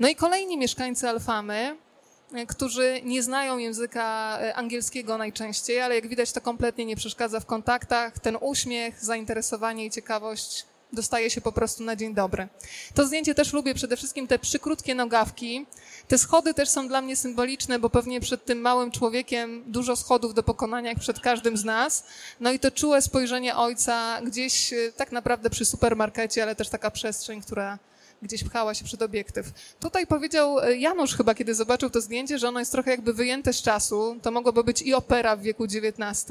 [0.00, 1.76] No i kolejni mieszkańcy Alfamy,
[2.32, 7.40] E, którzy nie znają języka e, angielskiego najczęściej, ale jak widać to kompletnie nie przeszkadza
[7.40, 8.18] w kontaktach.
[8.18, 12.48] Ten uśmiech, zainteresowanie i ciekawość dostaje się po prostu na dzień dobry.
[12.94, 15.66] To zdjęcie też lubię, przede wszystkim te przykrótkie nogawki.
[16.08, 20.34] Te schody też są dla mnie symboliczne, bo pewnie przed tym małym człowiekiem dużo schodów
[20.34, 22.04] do pokonania, jak przed każdym z nas.
[22.40, 26.90] No i to czułe spojrzenie ojca gdzieś e, tak naprawdę przy supermarkecie, ale też taka
[26.90, 27.78] przestrzeń, która
[28.22, 29.46] gdzieś pchała się przed obiektyw.
[29.80, 33.52] Tutaj powiedział e, Janusz chyba, kiedy zobaczył to zdjęcie, że ono jest trochę jakby wyjęte
[33.52, 34.16] z czasu.
[34.22, 36.26] To mogłoby być i opera w wieku XIX.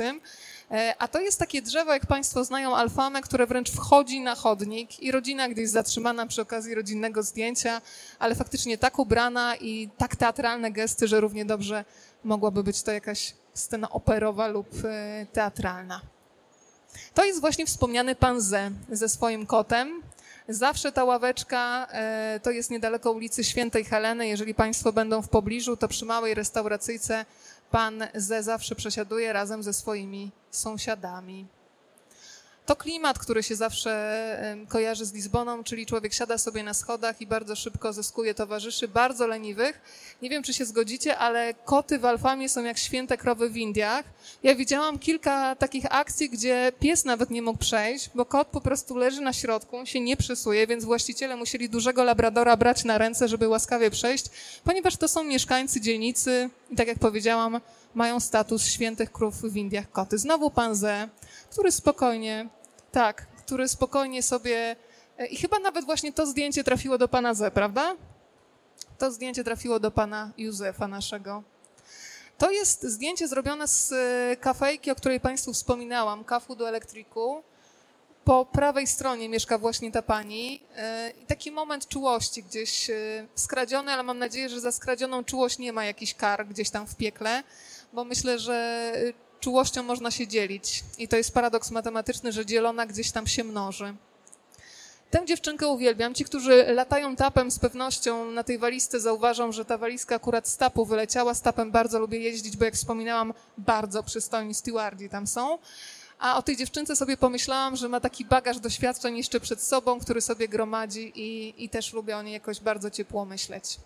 [0.71, 4.99] E, a to jest takie drzewo, jak Państwo znają, alfamę, które wręcz wchodzi na chodnik
[4.99, 7.81] i rodzina gdzieś zatrzymana przy okazji rodzinnego zdjęcia,
[8.19, 11.85] ale faktycznie tak ubrana i tak teatralne gesty, że równie dobrze
[12.23, 16.01] mogłaby być to jakaś scena operowa lub e, teatralna.
[17.13, 20.01] To jest właśnie wspomniany pan Z ze swoim kotem.
[20.49, 24.27] Zawsze ta ławeczka e, to jest niedaleko ulicy Świętej Heleny.
[24.27, 27.25] Jeżeli Państwo będą w pobliżu, to przy małej restauracyjce
[27.71, 31.45] pan ze zawsze przesiaduje razem ze swoimi sąsiadami.
[32.67, 37.27] To klimat, który się zawsze kojarzy z Lizboną, czyli człowiek siada sobie na schodach i
[37.27, 39.81] bardzo szybko zyskuje towarzyszy, bardzo leniwych.
[40.21, 44.05] Nie wiem, czy się zgodzicie, ale koty w Alfamie są jak święte krowy w Indiach.
[44.43, 48.95] Ja widziałam kilka takich akcji, gdzie pies nawet nie mógł przejść, bo kot po prostu
[48.95, 53.47] leży na środku, się nie przysuje, więc właściciele musieli dużego labradora brać na ręce, żeby
[53.47, 54.25] łaskawie przejść,
[54.63, 57.61] ponieważ to są mieszkańcy dzielnicy i tak jak powiedziałam,
[57.97, 60.17] mają status świętych krów w Indiach koty.
[60.17, 61.09] Znowu pan Z,
[61.51, 62.49] który spokojnie
[62.91, 64.75] tak, który spokojnie sobie.
[65.17, 67.95] E, I chyba nawet właśnie to zdjęcie trafiło do pana Z, prawda?
[68.97, 71.43] To zdjęcie trafiło do pana Józefa naszego.
[72.37, 77.43] To jest zdjęcie zrobione z e, kafejki, o której Państwu wspominałam, kafu do elektryku.
[78.23, 80.63] Po prawej stronie mieszka właśnie ta pani.
[80.75, 82.91] E, I taki moment czułości gdzieś
[83.35, 86.95] skradziony, ale mam nadzieję, że za skradzioną czułość nie ma jakichś kar gdzieś tam w
[86.95, 87.43] piekle,
[87.93, 88.93] bo myślę, że
[89.39, 90.83] czułością można się dzielić.
[90.97, 93.95] I to jest paradoks matematyczny, że dzielona gdzieś tam się mnoży.
[95.11, 96.13] Tę dziewczynkę uwielbiam.
[96.13, 100.57] Ci, którzy latają tapem z pewnością na tej walizce zauważą, że ta walizka akurat z
[100.57, 101.33] tapu wyleciała.
[101.33, 105.57] Z tapem bardzo lubię jeździć, bo jak wspominałam, bardzo przystojni stewardzi tam są.
[106.19, 110.21] A o tej dziewczynce sobie pomyślałam, że ma taki bagaż doświadczeń jeszcze przed sobą, który
[110.21, 113.77] sobie gromadzi i, i też lubię o niej jakoś bardzo ciepło myśleć.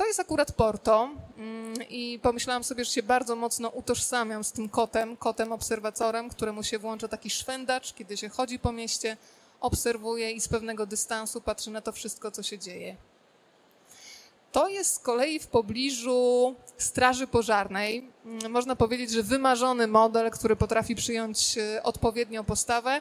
[0.00, 4.68] To jest akurat Porto mm, i pomyślałam sobie, że się bardzo mocno utożsamiam z tym
[4.68, 9.16] kotem, kotem obserwatorem, któremu się włącza taki szwendacz, kiedy się chodzi po mieście,
[9.60, 12.96] obserwuje i z pewnego dystansu patrzy na to wszystko, co się dzieje.
[14.52, 18.10] To jest z kolei w pobliżu Straży Pożarnej.
[18.24, 23.00] Mm, można powiedzieć, że wymarzony model, który potrafi przyjąć e, odpowiednią postawę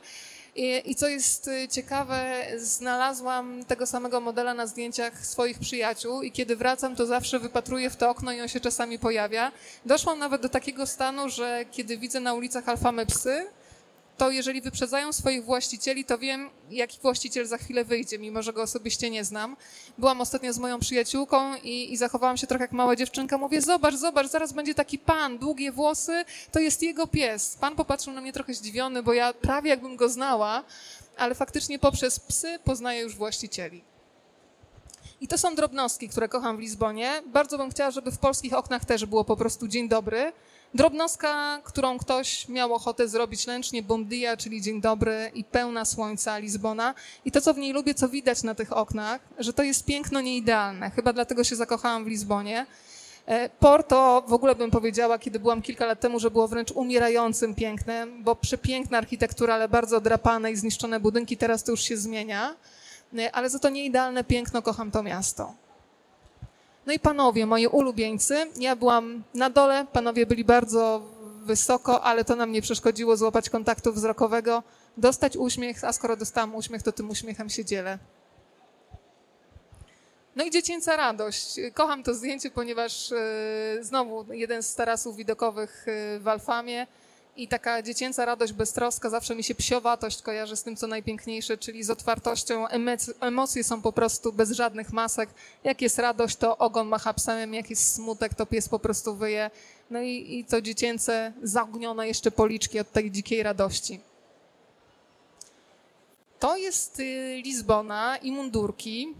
[0.59, 6.31] i, I, co jest y, ciekawe, znalazłam tego samego modela na zdjęciach swoich przyjaciół i
[6.31, 9.51] kiedy wracam, to zawsze wypatruję w to okno i on się czasami pojawia.
[9.85, 13.47] Doszłam nawet do takiego stanu, że kiedy widzę na ulicach alfamy psy,
[14.19, 18.61] to jeżeli wyprzedzają swoich właścicieli, to wiem, jaki właściciel za chwilę wyjdzie, mimo że go
[18.61, 19.55] osobiście nie znam.
[19.97, 23.37] Byłam ostatnio z moją przyjaciółką i, i zachowałam się trochę jak mała dziewczynka.
[23.37, 27.57] Mówię, zobacz, zobacz, zaraz będzie taki pan, długie włosy, to jest jego pies.
[27.61, 30.63] Pan popatrzył na mnie trochę zdziwiony, bo ja prawie jakbym go znała,
[31.17, 33.83] ale faktycznie poprzez psy poznaję już właścicieli.
[35.21, 37.21] I to są drobnostki, które kocham w Lizbonie.
[37.25, 40.31] Bardzo bym chciała, żeby w polskich oknach też było po prostu dzień dobry,
[40.73, 46.37] Drobnostka, którą ktoś miał ochotę zrobić ręcznie, bon dia, czyli dzień dobry i pełna słońca
[46.37, 46.93] Lizbona.
[47.25, 50.21] I to, co w niej lubię, co widać na tych oknach, że to jest piękno
[50.21, 50.91] nieidealne.
[50.91, 52.65] Chyba dlatego się zakochałam w Lizbonie.
[53.25, 57.55] E, Porto w ogóle bym powiedziała, kiedy byłam kilka lat temu, że było wręcz umierającym
[57.55, 62.55] pięknem, bo przepiękna architektura, ale bardzo odrapane i zniszczone budynki, teraz to już się zmienia.
[63.13, 65.53] y, ale za to nie idealne piękno, kocham to miasto.
[66.89, 71.01] No i panowie, moi ulubieńcy, ja byłam na dole, panowie byli bardzo
[71.43, 74.63] wysoko, ale to nam nie przeszkodziło złapać kontaktu wzrokowego,
[74.97, 77.99] dostać uśmiech, a skoro dostałam uśmiech, to tym uśmiechem się dzielę.
[80.35, 81.59] No i dziecięca radość.
[81.73, 83.17] Kocham to zdjęcie, ponieważ e,
[83.81, 86.87] znowu jeden z tarasów widokowych e, w Alfamie
[87.39, 91.83] i taka dziecięca radość, beztroska, zawsze mi się psiowatość kojarzy z tym, co najpiękniejsze, czyli
[91.83, 92.67] z otwartością.
[93.21, 95.29] Emocje są po prostu bez żadnych masek.
[95.63, 99.51] Jak jest radość, to ogon macha psem, jak jest smutek, to pies po prostu wyje.
[99.89, 104.08] No i, i to dziecięce, zaognione jeszcze policzki od tej dzikiej radości.
[106.39, 109.15] To jest y, Lizbona i mundurki,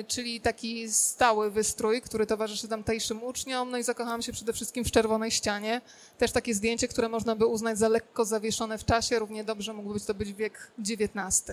[0.00, 3.70] y, czyli taki stały wystrój, który towarzyszy tamtejszym uczniom.
[3.70, 5.80] No i zakochałam się przede wszystkim w czerwonej ścianie.
[6.18, 9.18] Też takie zdjęcie, które można by uznać za lekko zawieszone w czasie.
[9.18, 11.44] Równie dobrze mógłby to być wiek XIX.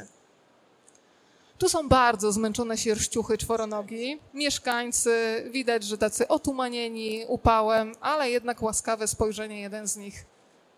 [1.57, 4.19] Tu są bardzo zmęczone sierściuchy czworonogi.
[4.33, 10.25] Mieszkańcy, widać, że tacy otumanieni upałem, ale jednak łaskawe spojrzenie jeden z nich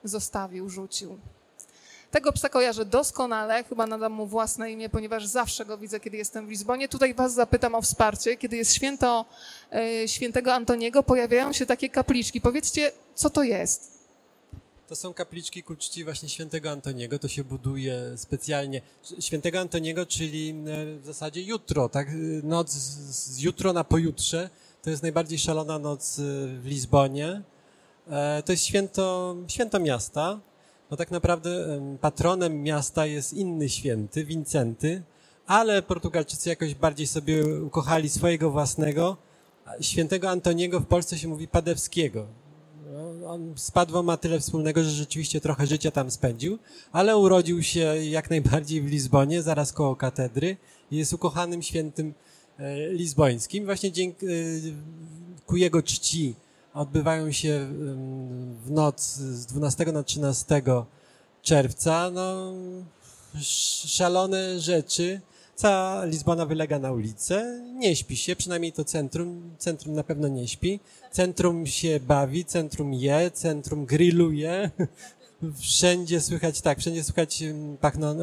[0.03, 1.20] zostawił, rzucił.
[2.12, 6.47] Tego psa kojarzę doskonale, chyba nadam mu własne imię, ponieważ zawsze go widzę, kiedy jestem
[6.47, 6.89] w Lizbonie.
[6.89, 8.38] Tutaj was zapytam o wsparcie.
[8.38, 9.26] Kiedy jest święto
[9.72, 12.41] e, świętego Antoniego, pojawiają się takie kapliczki.
[12.41, 13.91] Powiedzcie, co to jest?
[14.88, 17.20] To są kapliczki ku czci właśnie świętego Antoniego.
[17.20, 18.82] To się buduje specjalnie.
[19.20, 20.53] Świętego Antoniego, czyli e,
[20.99, 22.07] w zasadzie jutro, tak?
[22.43, 24.49] Noc z jutro na pojutrze.
[24.82, 26.22] To jest najbardziej szalona noc e,
[26.62, 27.41] w Lizbonie.
[28.45, 30.39] To jest święto, święto miasta
[30.92, 31.50] no tak naprawdę
[32.02, 35.04] patronem miasta jest inny święty, Wincenty,
[35.48, 39.18] ale Portugalczycy jakoś bardziej sobie ukochali swojego własnego.
[39.82, 42.28] Świętego Antoniego w Polsce się mówi Padewskiego.
[42.92, 46.58] No, on z Padwą ma tyle wspólnego, że rzeczywiście trochę życia tam spędził,
[46.92, 50.58] ale urodził się jak najbardziej w Lizbonie, zaraz koło katedry
[50.92, 52.14] i jest ukochanym świętym
[52.58, 53.66] e, lizbońskim.
[53.66, 54.30] Właśnie dzięki, e,
[55.46, 56.36] ku jego czci
[56.74, 57.67] odbywają się
[58.65, 60.61] w noc z 12 na 13
[61.41, 62.11] czerwca.
[62.11, 62.53] No,
[63.86, 65.22] szalone rzeczy.
[65.55, 67.63] Cała Lizbona wylega na ulicę.
[67.74, 69.55] Nie śpi się, przynajmniej to centrum.
[69.57, 70.80] Centrum na pewno nie śpi.
[71.11, 74.69] Centrum się bawi, centrum je, centrum grilluje.
[75.59, 77.43] Wszędzie słychać, tak, wszędzie słychać
[77.82, 78.17] pachną,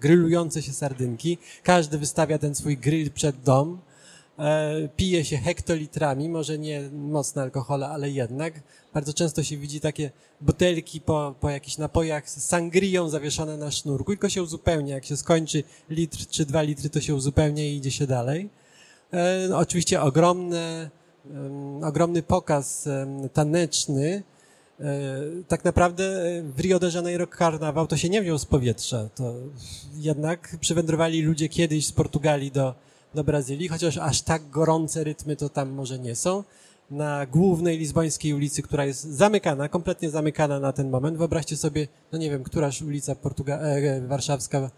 [0.00, 1.38] grillujące się sardynki.
[1.62, 3.78] Każdy wystawia ten swój grill przed dom.
[4.38, 8.54] E, pije się hektolitrami, może nie mocne alkohole, ale jednak.
[8.94, 10.10] Bardzo często się widzi takie
[10.40, 14.94] butelki po, po jakichś napojach z sangrią zawieszone na sznurku, tylko się uzupełnia.
[14.94, 18.48] Jak się skończy litr czy dwa litry, to się uzupełnia i idzie się dalej.
[19.10, 20.90] E, no, oczywiście ogromne,
[21.30, 22.88] um, ogromny pokaz
[23.32, 24.22] taneczny.
[24.80, 24.84] E,
[25.48, 26.04] tak naprawdę
[26.56, 29.08] w Rio de Janeiro karnawał to się nie wziął z powietrza.
[29.14, 29.34] To
[29.96, 32.74] jednak przywędrowali ludzie kiedyś z Portugalii do,
[33.14, 36.44] do Brazylii, chociaż aż tak gorące rytmy to tam może nie są.
[36.90, 41.18] Na głównej lizbońskiej ulicy, która jest zamykana, kompletnie zamykana na ten moment.
[41.18, 44.70] Wyobraźcie sobie, no nie wiem, któraż ulica Portuga e, warszawska,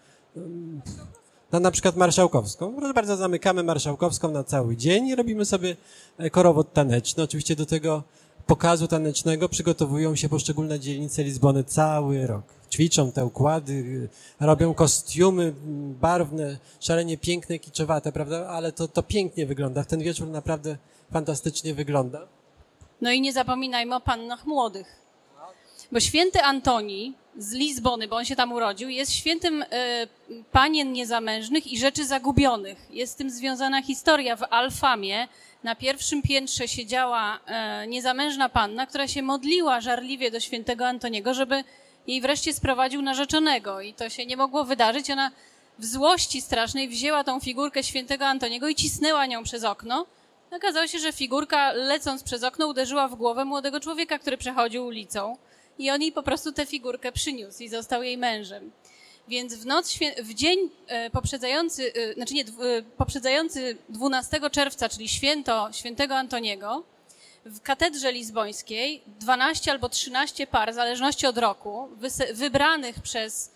[1.53, 2.75] no na przykład Marszałkowską.
[2.75, 5.77] Proszę bardzo, zamykamy Marszałkowską na cały dzień i robimy sobie
[6.19, 7.23] e, korowód taneczny.
[7.23, 8.03] Oczywiście do tego
[8.47, 14.09] pokazu tanecznego przygotowują się poszczególne dzielnice Lizbony cały rok ćwiczą te układy,
[14.41, 15.55] robią kostiumy
[16.01, 18.49] barwne, szalenie piękne, kiczowate, prawda?
[18.49, 19.85] Ale to, to pięknie wygląda.
[19.85, 20.77] Ten wieczór naprawdę
[21.13, 22.27] fantastycznie wygląda.
[23.01, 25.07] No i nie zapominajmy o pannach młodych.
[25.93, 29.67] Bo święty Antoni z Lizbony, bo on się tam urodził, jest świętym y,
[30.53, 32.87] panien niezamężnych i rzeczy zagubionych.
[32.91, 34.37] Jest z tym związana historia.
[34.37, 35.29] W Alfamie
[35.63, 41.65] na pierwszym piętrze siedziała y, niezamężna panna, która się modliła żarliwie do świętego Antoniego, żeby
[42.07, 45.11] jej wreszcie sprowadził narzeczonego i to się nie mogło wydarzyć.
[45.11, 45.31] Ona
[45.79, 50.07] w złości strasznej wzięła tą figurkę świętego Antoniego i cisnęła nią przez okno.
[50.51, 55.37] Okazało się, że figurka lecąc przez okno uderzyła w głowę młodego człowieka, który przechodził ulicą
[55.79, 58.71] i on jej po prostu tę figurkę przyniósł i został jej mężem.
[59.29, 62.45] Więc w noc, w dzień e, poprzedzający, e, znaczy nie, e,
[62.97, 66.85] poprzedzający 12 czerwca, czyli święto świętego Antoniego,
[67.47, 71.89] w katedrze lizbońskiej 12 albo 13 par, w zależności od roku,
[72.35, 73.51] wybranych przez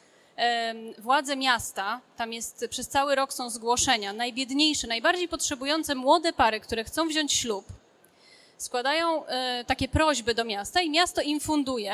[0.99, 6.85] władze miasta, tam jest przez cały rok są zgłoszenia, najbiedniejsze, najbardziej potrzebujące młode pary, które
[6.85, 7.65] chcą wziąć ślub,
[8.57, 11.93] składają e, takie prośby do miasta i miasto im funduje.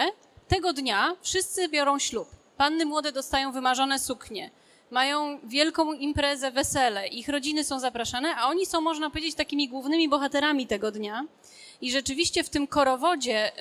[0.49, 2.29] Tego dnia wszyscy biorą ślub.
[2.57, 4.51] Panny młode dostają wymarzone suknie,
[4.91, 10.09] mają wielką imprezę, wesele, ich rodziny są zapraszane, a oni są, można powiedzieć, takimi głównymi
[10.09, 11.25] bohaterami tego dnia.
[11.81, 13.53] I rzeczywiście w tym korowodzie,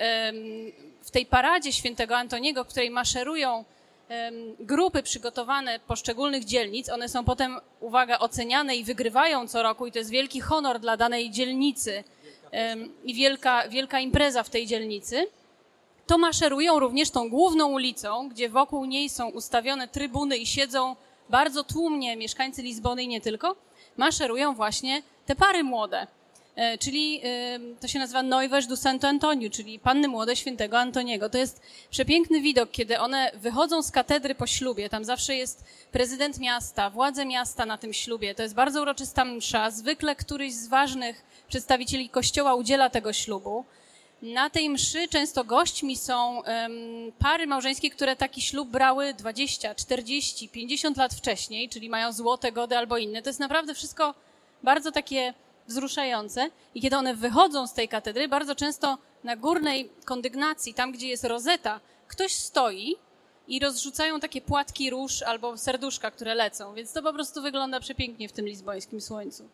[1.02, 3.64] w tej paradzie świętego Antoniego, w której maszerują
[4.60, 9.98] grupy przygotowane poszczególnych dzielnic, one są potem, uwaga, oceniane i wygrywają co roku i to
[9.98, 12.04] jest wielki honor dla danej dzielnicy
[13.04, 15.26] i wielka, wielka impreza w tej dzielnicy,
[16.06, 20.96] to maszerują również tą główną ulicą, gdzie wokół niej są ustawione trybuny i siedzą
[21.28, 23.56] bardzo tłumnie mieszkańcy Lizbony i nie tylko,
[23.96, 26.06] maszerują właśnie te pary młode.
[26.56, 27.22] E, Czyli
[27.80, 31.28] to się nazywa Noivas do Santo Antoniu, czyli panny młode świętego Antoniego.
[31.28, 34.88] To jest przepiękny widok, kiedy one wychodzą z katedry po ślubie.
[34.88, 38.34] Tam zawsze jest prezydent miasta, władze miasta na tym ślubie.
[38.34, 39.70] To jest bardzo uroczysta msza.
[39.70, 43.64] Zwykle któryś z ważnych przedstawicieli kościoła udziela tego ślubu.
[44.22, 46.42] Na tej mszy często gośćmi są
[47.18, 52.78] pary małżeńskie, które taki ślub brały 20, 40, 50 lat wcześniej, czyli mają złote gody
[52.78, 53.22] albo inne.
[53.22, 54.14] To jest naprawdę wszystko
[54.62, 55.34] bardzo takie
[55.68, 56.50] wzruszające.
[56.74, 61.24] I kiedy one wychodzą z tej katedry, bardzo często na górnej kondygnacji, tam gdzie jest
[61.24, 62.96] rozeta, ktoś stoi
[63.48, 66.74] i rozrzucają takie płatki róż albo serduszka, które lecą.
[66.74, 69.44] Więc to po prostu wygląda przepięknie w tym lizbońskim słońcu.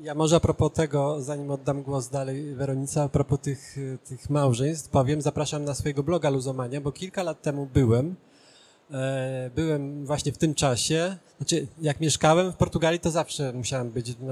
[0.00, 4.90] Ja może a propos tego, zanim oddam głos dalej Weronice, a propos tych, tych małżeństw,
[4.90, 8.16] powiem, zapraszam na swojego bloga Luzomania, bo kilka lat temu byłem,
[9.54, 14.22] byłem właśnie w tym czasie, znaczy jak mieszkałem w Portugalii, to zawsze musiałem być w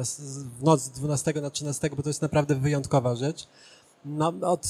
[0.63, 3.47] noc z 12 na 13, bo to jest naprawdę wyjątkowa rzecz.
[4.05, 4.67] No, od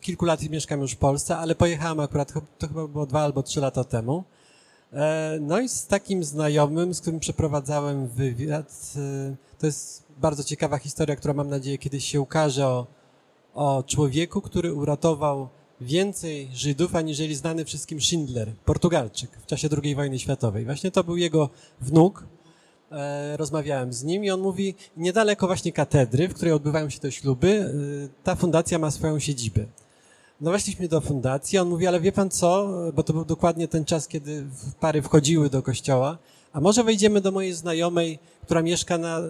[0.00, 3.60] kilku lat mieszkam już w Polsce, ale pojechałem akurat, to chyba było dwa albo trzy
[3.60, 4.24] lata temu.
[4.92, 10.78] E, No i z takim znajomym, z którym przeprowadzałem wywiad, e, to jest bardzo ciekawa
[10.78, 12.86] historia, która mam nadzieję kiedyś się ukaże o,
[13.54, 15.48] o człowieku, który uratował
[15.82, 20.64] więcej Żydów, aniżeli znany wszystkim Schindler, Portugalczyk w czasie II wojny światowej.
[20.64, 22.24] Właśnie to był jego wnuk.
[22.92, 27.12] E, Rozmawiałem z nim i on mówi, niedaleko właśnie katedry, w której odbywają się te
[27.12, 29.66] śluby, e, ta fundacja ma swoją siedzibę.
[30.40, 33.84] No weszliśmy do fundacji, on mówi, ale wie pan co, bo to był dokładnie ten
[33.84, 34.44] czas, kiedy
[34.80, 36.18] pary wchodziły do kościoła,
[36.52, 39.20] a może wejdziemy do mojej znajomej, która mieszka na,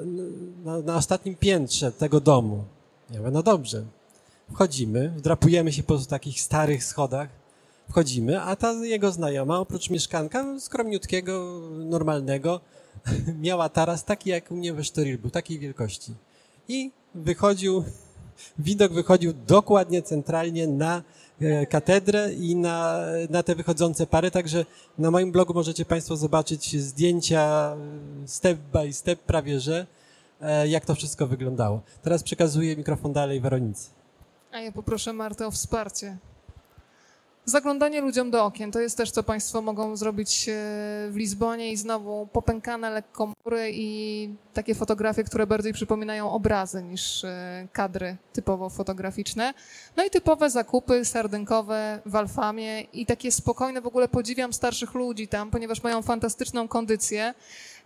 [0.65, 2.65] na, na ostatnim piętrze tego domu.
[3.11, 3.85] Ja mówię, no dobrze.
[4.53, 7.29] Wchodzimy, wdrapujemy się po takich starych schodach,
[7.91, 12.61] wchodzimy, a ta jego znajoma, oprócz mieszkanka skromniutkiego, normalnego,
[13.47, 16.15] miała taras taki jak u mnie we Sztoril, był takiej wielkości.
[16.69, 17.85] I wychodził,
[18.59, 21.03] widok wychodził dokładnie centralnie na
[21.41, 23.01] e, katedrę i na,
[23.31, 24.67] na te wychodzące pary, także
[24.99, 27.77] na moim blogu możecie Państwo zobaczyć zdjęcia
[28.25, 29.87] e, step by step prawie, że
[30.41, 31.83] e, jak to wszystko wyglądało.
[32.03, 34.02] Teraz przekazuję mikrofon dalej Weronice.
[34.53, 36.17] A ja poproszę Martę o wsparcie.
[37.45, 40.53] Zaglądanie ludziom do okien to jest też, co Państwo mogą zrobić e,
[41.11, 47.25] w Lizbonie i znowu popękane lekko mury i takie fotografie, które bardziej przypominają obrazy niż
[47.25, 49.55] e, kadry typowo fotograficzne.
[49.97, 55.29] No i typowe zakupy sardynkowe w Alfamie i takie spokojne, w ogóle podziwiam starszych ludzi
[55.29, 57.35] tam, ponieważ mają fantastyczną kondycję.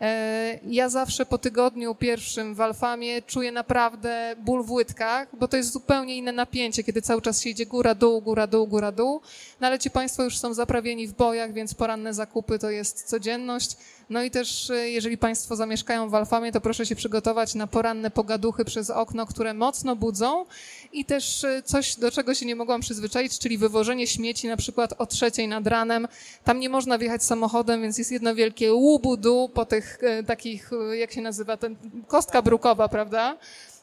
[0.00, 5.56] E, Ja zawsze po tygodniu pierwszym w Alfamie czuję naprawdę ból w łydkach, bo to
[5.56, 9.20] jest zupełnie inne napięcie, kiedy cały czas się idzie góra, dół, góra, dół, góra, dół.
[9.60, 13.76] No ale ci Państwo już są zaprawieni w bojach, więc poranne zakupy to jest codzienność.
[14.10, 18.10] No i też, e, jeżeli Państwo zamieszkają w Alfamie, to proszę się przygotować na poranne
[18.10, 20.44] pogaduchy przez okno, które mocno budzą
[20.92, 24.94] i też e, coś, do czego się nie mogłam przyzwyczaić, czyli wywożenie śmieci na przykład
[24.98, 26.08] o trzeciej nad ranem.
[26.44, 31.12] Tam nie można wjechać samochodem, więc jest jedno wielkie łubudu po tych e, takich, jak
[31.12, 31.76] się nazywa, ten,
[32.08, 33.38] kostka brukowa, prawda?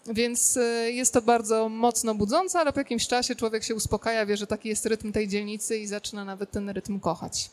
[0.07, 4.47] Więc jest to bardzo mocno budzące, ale po jakimś czasie człowiek się uspokaja, wie, że
[4.47, 7.49] taki jest rytm tej dzielnicy i zaczyna nawet ten rytm kochać.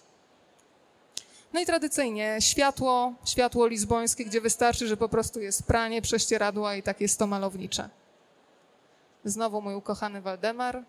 [1.53, 6.83] No i tradycyjnie światło, światło lizbońskie, gdzie wystarczy, że po prostu jest pranie, prześcieradła i
[6.83, 7.89] tak jest to malownicze.
[9.25, 10.85] Znowu mój ukochany Waldemar.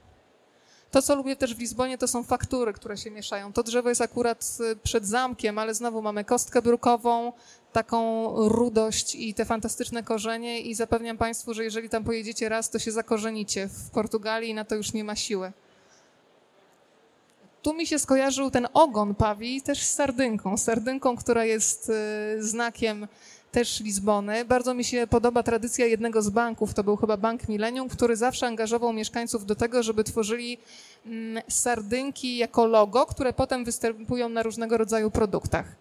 [0.91, 3.53] To, co lubię też w Lizbonie, to są faktury, które się mieszają.
[3.53, 7.34] To drzewo jest akurat y, przed zamkiem, ale znowu mamy kostkę brukową,
[7.74, 12.80] taką rudość i te fantastyczne korzenie i zapewniam Państwu, że jeżeli tam pojedziecie raz, to
[12.80, 15.51] się zakorzenicie w Portugalii na to już nie ma siły.
[17.62, 20.57] Tu mi się skojarzył ten ogon pawi też z sardynką.
[20.57, 23.07] Sardynką, która jest y, znakiem
[23.51, 24.45] też Lizbony.
[24.45, 28.47] Bardzo mi się podoba tradycja jednego z banków, to był chyba Bank Millennium, który zawsze
[28.47, 30.57] angażował mieszkańców do tego, żeby tworzyli
[31.05, 35.76] mm, sardynki jako logo, które potem występują na różnego rodzaju produktach.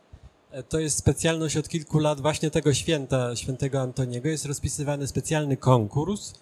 [0.51, 4.29] E, To jest specjalność od kilku lat właśnie tego święta, świętego Antoniego.
[4.29, 6.35] Jest rozpisywany specjalny konkurs,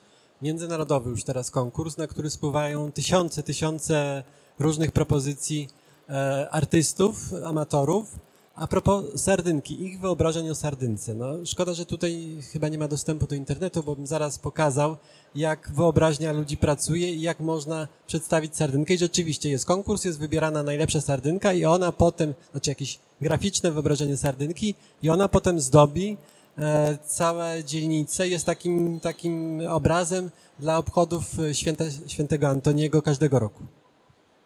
[0.43, 4.25] międzynarodowy już teraz konkurs, na który spływają tysiące, tysiące
[4.59, 5.69] różnych propozycji
[6.09, 8.19] e, artystów, amatorów,
[8.59, 11.15] A propos sardynki, ich wyobrażeń o sardynce.
[11.15, 14.97] No, szkoda, że tutaj chyba nie ma dostępu do internetu, bo bym zaraz pokazał,
[15.35, 18.95] jak wyobraźnia ludzi pracuje i jak można przedstawić sardynkę.
[18.95, 24.17] I rzeczywiście jest konkurs, jest wybierana najlepsza sardynka i ona potem, znaczy jakieś graficzne wyobrażenie
[24.17, 26.17] sardynki i ona potem zdobi
[26.59, 33.78] e, całe dzielnice, jest takim, takim obrazem dla obchodów święta, świętego Antoniego każdego roku.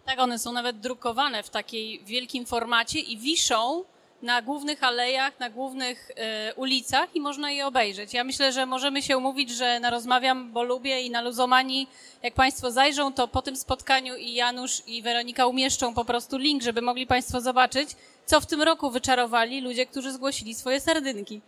[0.07, 3.85] Tak, one są nawet drukowane w takiej wielkim formacie i wiszą
[4.23, 8.15] na głównych alejach, na głównych e, ulicach i można je obejrzeć.
[8.15, 11.89] Ja myślę, że możemy się umówić, że na Rozmawiam, bo lubię i na Luzomanii,
[12.23, 16.63] jak Państwo zajrzą, to po tym spotkaniu i Janusz i Weronika umieszczą po prostu link,
[16.63, 17.89] żeby mogli Państwo zobaczyć,
[18.27, 21.41] co w tym roku wyczarowali ludzie, którzy zgłosili swoje sardynki.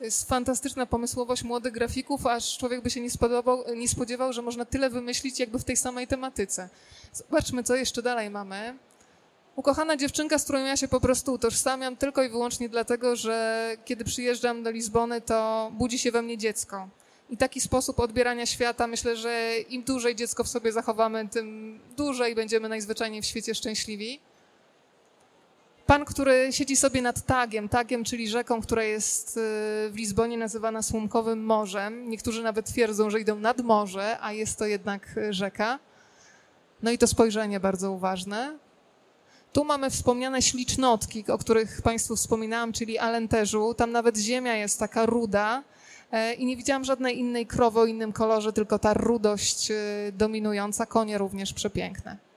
[0.00, 4.42] To jest fantastyczna pomysłowość młodych grafików, aż człowiek by się nie, spodobał, nie spodziewał, że
[4.42, 6.68] można tyle wymyślić jakby w tej samej tematyce.
[7.12, 8.78] Zobaczmy, co jeszcze dalej mamy.
[9.56, 14.04] Ukochana dziewczynka, z którą ja się po prostu utożsamiam tylko i wyłącznie dlatego, że kiedy
[14.04, 16.88] przyjeżdżam do Lizbony, to budzi się we mnie dziecko.
[17.30, 22.34] I taki sposób odbierania świata, myślę, że im dłużej dziecko w sobie zachowamy, tym dłużej
[22.34, 24.20] będziemy najzwyczajniej w świecie szczęśliwi.
[25.90, 29.40] Pan, który siedzi sobie nad Tagiem, Tagiem, czyli rzeką, która jest y,
[29.90, 32.10] w Lizbonie nazywana Słomkowym Morzem.
[32.10, 35.78] Niektórzy nawet twierdzą, że idą nad morze, a jest to jednak y, rzeka.
[36.82, 38.58] No i to spojrzenie bardzo uważne.
[39.52, 43.74] Tu mamy wspomniane ślicznotki, o których Państwu wspominałam, czyli Alenteżu.
[43.74, 45.62] Tam nawet ziemia jest taka ruda
[46.12, 49.74] e, i nie widziałam żadnej innej krowy o innym kolorze, tylko ta rudość y,
[50.12, 50.86] dominująca.
[50.86, 52.29] Konie również przepiękne.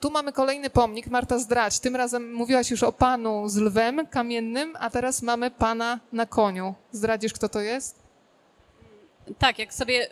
[0.00, 1.80] Tu mamy kolejny pomnik, Marta Zdrać.
[1.80, 6.74] Tym razem mówiłaś już o panu z lwem kamiennym, a teraz mamy pana na koniu.
[6.92, 8.02] Zdradzisz, kto to jest?
[9.38, 10.08] Tak, jak sobie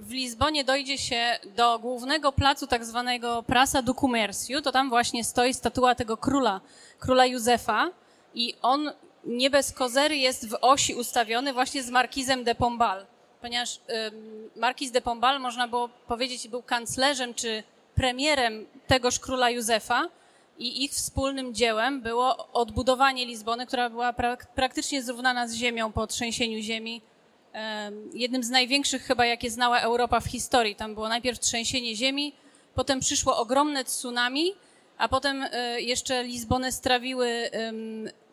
[0.00, 5.24] w Lizbonie dojdzie się do głównego placu tak zwanego Prasa do Comércio, to tam właśnie
[5.24, 6.60] stoi statua tego króla,
[6.98, 7.90] króla Józefa
[8.34, 8.92] i on
[9.24, 13.06] nie bez kozery jest w osi ustawiony właśnie z Markizem de Pombal,
[13.40, 13.80] ponieważ
[14.56, 17.62] Markiz de Pombal, można było powiedzieć, był kanclerzem czy
[17.96, 20.08] premierem tegoż króla Józefa
[20.58, 26.06] i ich wspólnym dziełem było odbudowanie Lizbony, która była prak praktycznie zrównana z ziemią po
[26.06, 27.02] trzęsieniu ziemi.
[28.14, 30.74] Jednym z największych chyba, jakie znała Europa w historii.
[30.74, 32.32] Tam było najpierw trzęsienie ziemi,
[32.74, 34.52] potem przyszło ogromne tsunami,
[34.98, 37.50] a potem e, jeszcze Lizbonę strawiły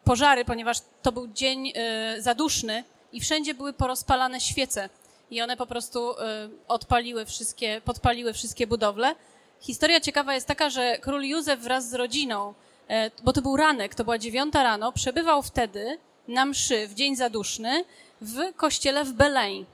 [0.03, 2.84] pożary, ponieważ to był dzień e, zaduszny
[3.14, 4.89] i wszędzie były porozpalane świece
[5.32, 9.16] i one po prostu e, odpaliły wszystkie, podpaliły wszystkie budowle.
[9.64, 12.53] Historia ciekawa jest taka, że król Józef wraz z rodziną,
[12.88, 15.97] e, bo to był ranek, to była dziewiąta rano, przebywał wtedy
[16.28, 17.86] na mszy w dzień zaduszny
[18.22, 19.66] w kościele w Beleń,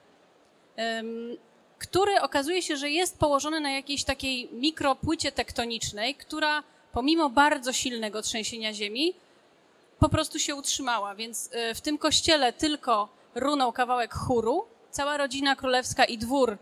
[1.78, 8.22] który okazuje się, że jest położony na jakiejś takiej mikropłycie tektonicznej, która pomimo bardzo silnego
[8.22, 9.14] trzęsienia ziemi
[10.00, 11.16] po prostu się utrzymała.
[11.16, 16.58] Więc e, w tym kościele tylko runął kawałek chóru, cała rodzina królewska i dwór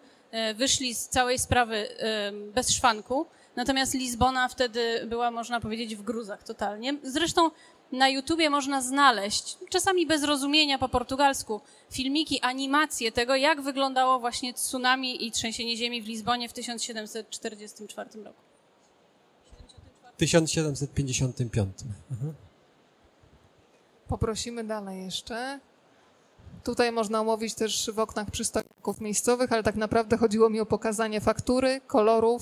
[0.55, 3.25] wyszli z całej sprawy e, bez szwanku.
[3.55, 6.97] Natomiast Lizbona wtedy była, można powiedzieć, w gruzach totalnie.
[7.03, 7.51] Zresztą
[7.91, 11.61] na YouTubie można znaleźć, czasami bez rozumienia po portugalsku,
[11.91, 18.41] filmiki, animacje tego, jak wyglądało właśnie tsunami i trzęsienie ziemi w Lizbonie w 1744 roku.
[20.17, 21.75] 1755.
[22.11, 22.33] Mhm.
[24.07, 25.59] Poprosimy dalej jeszcze.
[26.67, 31.21] Tutaj można łowić też w oknach przystojników miejscowych, ale tak naprawdę chodziło mi o pokazanie
[31.21, 32.41] faktury, kolorów.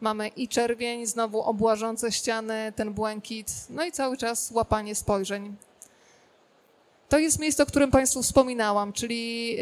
[0.00, 5.56] Mamy i czerwień, znowu obłażące ściany, ten błękit, no i cały czas łapanie spojrzeń.
[7.08, 9.56] To jest miejsce, o którym Państwu wspominałam, czyli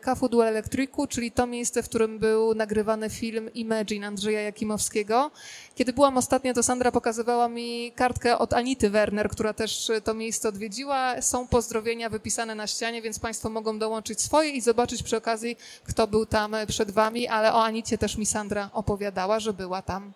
[0.00, 5.30] Cafu du Electriku, czyli to miejsce, w którym był nagrywany film Imagine Andrzeja Jakimowskiego.
[5.74, 10.48] Kiedy byłam ostatnio, to Sandra pokazywała mi kartkę od Anity Werner, która też to miejsce
[10.48, 11.22] odwiedziła.
[11.22, 16.06] Są pozdrowienia wypisane na ścianie, więc Państwo mogą dołączyć swoje i zobaczyć przy okazji, kto
[16.06, 20.12] był tam przed Wami, ale o Anicie też mi Sandra opowiadała, że była tam.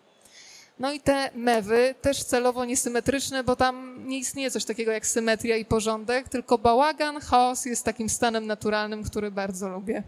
[0.78, 5.56] No i te mewy też celowo niesymetryczne, bo tam nie istnieje coś takiego jak symetria
[5.56, 10.02] i porządek, tylko bałagan, chaos jest takim stanem naturalnym, który bardzo lubię.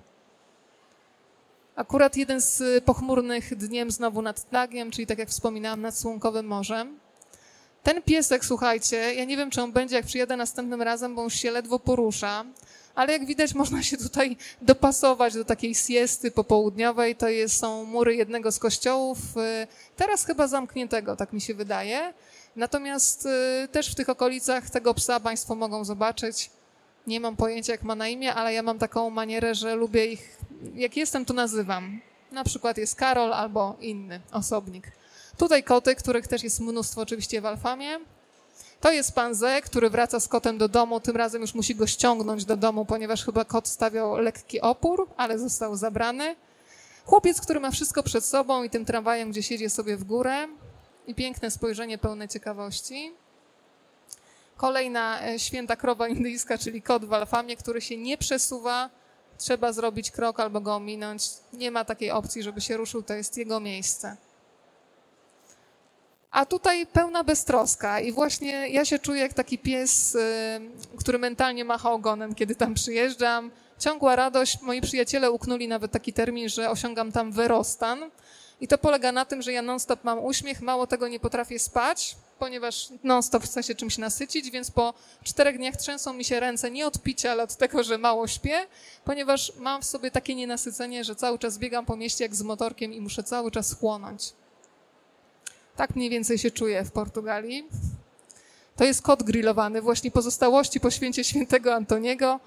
[1.77, 6.99] Akurat jeden z pochmurnych dniem znowu nad Tlagiem, czyli tak jak wspominałam, nad Słomkowym Morzem.
[7.83, 11.31] Ten piesek, słuchajcie, ja nie wiem, czy on będzie, jak przyjadę następnym razem, bo on
[11.31, 12.45] się ledwo porusza,
[13.01, 17.17] ale jak widać, można się tutaj dopasować do takiej siesty popołudniowej.
[17.17, 22.13] To jest, są mury jednego z kościołów, y, teraz chyba zamkniętego, tak mi się wydaje.
[22.57, 26.51] Natomiast y, też w tych okolicach tego psa Państwo mogą zobaczyć.
[27.07, 30.39] Nie mam pojęcia, jak ma na imię, ale ja mam taką manierę, że lubię ich,
[30.75, 32.01] jak jestem, to nazywam.
[32.33, 34.93] Na przykład jest Karol albo inny osobnik.
[35.37, 37.99] Tutaj koty, których też jest mnóstwo oczywiście w Alfamie.
[38.81, 41.87] To jest pan Z, który wraca z kotem do domu, tym razem już musi go
[41.87, 46.37] ściągnąć do domu, ponieważ chyba kot stawiał lekki opór, ale został zabrany.
[47.05, 50.49] Chłopiec, który ma wszystko przed sobą i tym tramwajem, gdzie siedzi sobie w górę
[51.07, 53.13] i piękne spojrzenie pełne ciekawości.
[54.57, 58.91] Kolejna e, święta krowa indyjska, czyli kot w alfamie, który się nie przesuwa,
[59.39, 61.23] trzeba zrobić krok albo go ominąć.
[61.53, 64.17] Nie ma takiej opcji, żeby się ruszył, to jest jego miejsce.
[66.31, 70.19] A tutaj pełna beztroska i właśnie ja się czuję jak taki pies, y,
[70.99, 73.51] który mentalnie macha ogonem, kiedy tam przyjeżdżam.
[73.79, 74.63] Ciągła radość.
[74.63, 78.11] Moi przyjaciele uknuli nawet taki termin, że osiągam tam wyrostan.
[78.61, 82.17] I to polega na tym, że ja non-stop mam uśmiech, mało tego nie potrafię spać,
[82.39, 86.87] ponieważ non-stop chcę się czymś nasycić, więc po czterech dniach trzęsą mi się ręce nie
[86.87, 88.67] od picia, ale od tego, że mało śpię,
[89.05, 92.93] ponieważ mam w sobie takie nienasycenie, że cały czas biegam po mieście jak z motorkiem
[92.93, 94.33] i muszę cały czas chłonąć.
[95.81, 97.69] Tak mniej więcej się czuję w Portugalii.
[98.77, 102.41] To jest kot grillowany, właśnie pozostałości po święcie świętego Antoniego,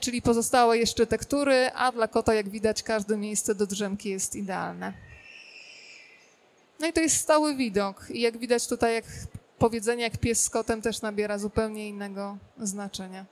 [0.00, 4.92] czyli pozostałe jeszcze tektury, a dla kota, jak widać, każde miejsce do drzemki jest idealne.
[6.80, 8.06] No i to jest stały widok.
[8.10, 9.04] I jak widać tutaj, jak
[9.58, 13.24] powiedzenie jak pies z kotem też nabiera zupełnie innego znaczenia.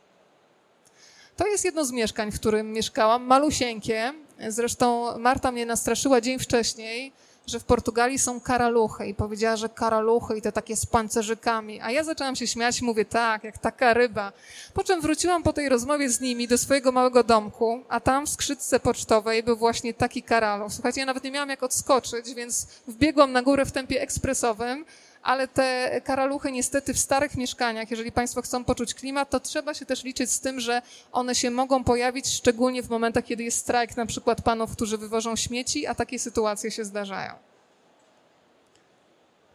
[1.37, 4.15] To jest jedno z mieszkań, w którym mieszkałam, malusieńkie.
[4.49, 7.13] Zresztą Marta mnie nastraszyła dzień wcześniej,
[7.47, 11.81] że w Portugalii są karaluchy i powiedziała, że karaluchy i te takie z pancerzykami.
[11.81, 14.33] A ja zaczęłam się śmiać, mówię tak, jak taka ryba.
[14.75, 18.31] Po czym wróciłam po tej rozmowie z nimi do swojego małego domku, a tam w
[18.31, 20.73] skrzydce pocztowej był właśnie taki karaluch.
[20.73, 24.85] Słuchajcie, ja nawet nie miałam jak odskoczyć, więc wbiegłam na górę w tempie ekspresowym,
[25.25, 29.87] ale te karaluchy niestety w starych mieszkaniach, jeżeli Państwo chcą poczuć klimat, to trzeba się
[29.87, 33.97] też liczyć z tym, że one się mogą pojawić szczególnie w momentach, kiedy jest strajk
[33.97, 37.33] na przykład panów, którzy wywożą śmieci, a takie sytuacje się zdarzają.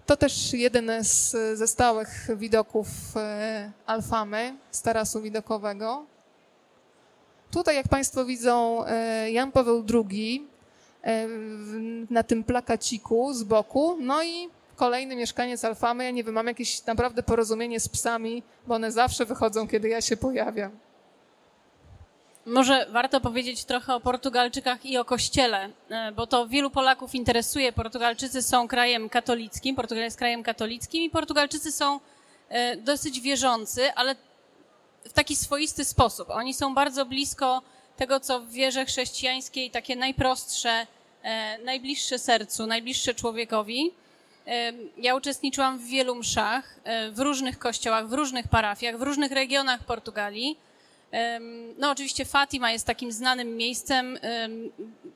[0.06, 6.06] To też jeden z, ze stałych widoków e, Alfamy, z tarasu widokowego.
[7.52, 10.48] Tutaj, jak Państwo widzą, e, Jan Paweł II
[11.04, 11.28] e,
[12.10, 14.50] na tym plakaciku z boku, no i
[14.80, 19.26] kolejny mieszkaniec Alfamy, ja nie wiem, mam jakieś naprawdę porozumienie z psami, bo one zawsze
[19.26, 20.72] wychodzą, kiedy ja się pojawiam.
[22.46, 27.72] Może warto powiedzieć trochę o Portugalczykach i o Kościele, e, bo to wielu Polaków interesuje.
[27.72, 32.00] Portugalczycy są krajem katolickim, Portugalia jest krajem katolickim i Portugalczycy są
[32.50, 34.16] e, dosyć wierzący, ale
[35.06, 36.30] w taki swoisty sposób.
[36.30, 37.62] Oni są bardzo blisko
[37.98, 40.88] tego, co w wierze chrześcijańskiej takie najprostsze,
[41.24, 43.92] e, najbliższe sercu, najbliższe człowiekowi.
[44.98, 46.80] Ja uczestniczyłam w wielu mszach,
[47.12, 50.58] w różnych kościołach, w różnych parafiach, w różnych regionach Portugalii.
[51.78, 54.20] No, oczywiście Fatima jest takim znanym miejscem.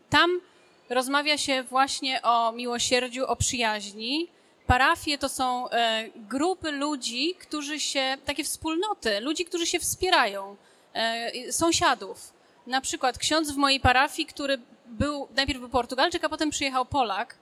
[0.10, 0.42] Tam
[0.90, 4.28] rozmawia się właśnie o miłosierdziu, o przyjaźni.
[4.68, 10.56] Parafie to są e, grupy ludzi, którzy się, takie wspólnoty, ludzi, którzy się wspierają,
[10.94, 12.34] e, sąsiadów.
[12.68, 17.36] Na przykład ksiądz w mojej parafii, który był, najpierw był Portugalczyk, a potem przyjechał Polak,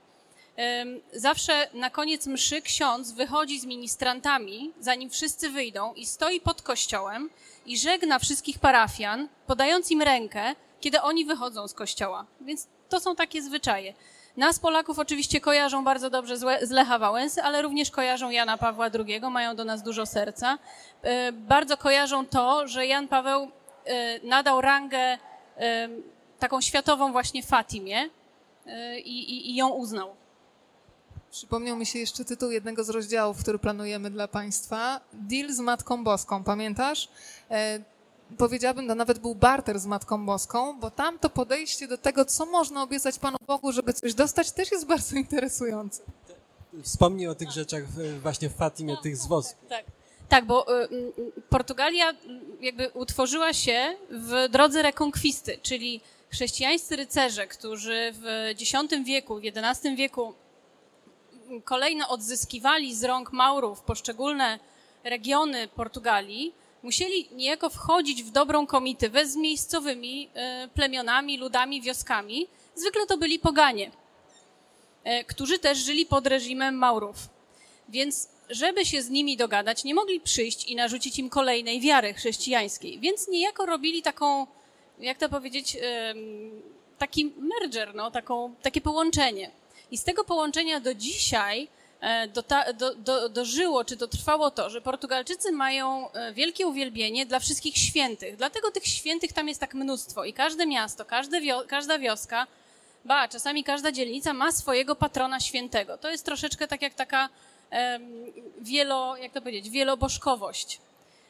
[1.14, 7.30] zawsze na koniec mszy ksiądz wychodzi z ministrantami, zanim wszyscy wyjdą i stoi pod kościołem
[7.66, 12.26] i żegna wszystkich parafian, podając im rękę, kiedy oni wychodzą z kościoła.
[12.42, 13.94] Więc to są takie zwyczaje.
[14.38, 19.22] Nas, Polaków, oczywiście kojarzą bardzo dobrze z Lecha Wałęsy, ale również kojarzą Jana Pawła II,
[19.32, 20.58] mają do nas dużo serca.
[21.02, 23.52] E, bardzo kojarzą to, że Jan Paweł
[23.86, 25.18] e, nadał rangę
[25.58, 25.90] e,
[26.40, 28.10] taką światową właśnie Fatimie
[28.98, 30.16] i, i, i ją uznał.
[31.32, 35.02] Przypomniał mi się jeszcze tytuł jednego z rozdziałów, który planujemy dla Państwa.
[35.14, 37.10] Deal z Matką Boską, pamiętasz?
[37.52, 37.80] E,
[38.38, 42.46] powiedziałabym, to nawet był barter z Matką Boską, bo tam to podejście do tego, co
[42.46, 46.02] można obiecać Panu Bogu, żeby coś dostać, też jest bardzo interesujące.
[46.84, 47.84] Wspomnij o tych rzeczach
[48.22, 49.56] właśnie w Fatimie, tych zwozów.
[49.70, 49.86] Tak.
[50.30, 52.14] Tak, bo y, y, Portugalia
[52.62, 58.26] jakby utworzyła się w drodze rekonkwisty, czyli chrześcijańscy rycerze, którzy w
[58.62, 58.72] X
[59.06, 60.34] wieku, w XI wieku
[61.60, 64.60] kolejno odzyskiwali z rąk Maurów poszczególne
[65.04, 72.48] regiony Portugalii, musieli niejako wchodzić w dobrą komitywę z miejscowymi e, plemionami, ludami, wioskami.
[72.76, 73.92] Zwykle to byli poganie,
[75.04, 77.16] e, którzy też żyli pod reżimem Maurów.
[77.90, 83.00] Więc żeby się z nimi dogadać, nie mogli przyjść i narzucić im kolejnej wiary chrześcijańskiej.
[83.00, 84.48] Więc niejako robili taką,
[85.00, 85.78] jak to powiedzieć,
[86.98, 89.52] taki merger, no, taką, takie połączenie.
[89.92, 91.68] I z tego połączenia do dzisiaj
[92.02, 97.26] e, do, do, do, dożyło, czy to trwało to, że Portugalczycy mają e, wielkie uwielbienie
[97.26, 98.36] dla wszystkich świętych.
[98.36, 100.26] Dlatego tych świętych tam jest tak mnóstwo.
[100.26, 102.48] I każde miasto, każde wio, każda wioska,
[103.06, 105.98] ba, czasami każda dzielnica ma swojego patrona świętego.
[105.98, 107.30] To jest troszeczkę tak jak taka
[108.62, 110.80] wielo, jak to powiedzieć, wielobożkowość.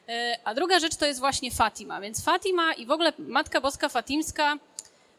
[0.10, 2.02] E, A druga rzecz to jest właśnie Fatima.
[2.02, 4.58] Więc Fatima i w ogóle Matka Boska Fatimska,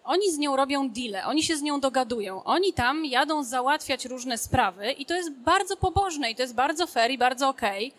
[0.05, 2.45] oni z nią robią deale, oni się z nią dogadują.
[2.45, 6.87] Oni tam jadą załatwiać różne sprawy i to jest bardzo pobożne i to jest bardzo
[6.87, 7.93] fair i bardzo okej.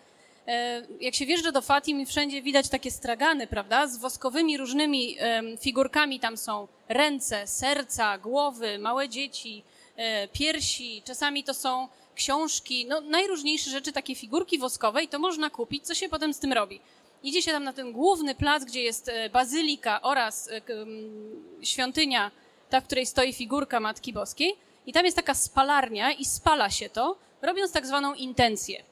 [0.46, 5.16] E, Jak się wjeżdża do Fatim i wszędzie widać takie stragany, prawda, z woskowymi różnymi
[5.60, 9.64] figurkami, tam są ręce, serca, głowy, małe dzieci,
[9.96, 15.50] e, piersi, czasami to są książki, no najróżniejsze rzeczy, takie figurki woskowe i to można
[15.50, 15.86] kupić.
[15.86, 16.80] Co się potem z tym robi?
[17.24, 20.60] Idzie się tam na ten główny plac, gdzie jest e, bazylika oraz e,
[21.62, 22.30] świątynia,
[22.70, 24.56] ta, w której stoi figurka Matki Boskiej
[24.86, 28.82] i tam jest taka spalarnia i spala się to, robiąc tak zwaną intencję.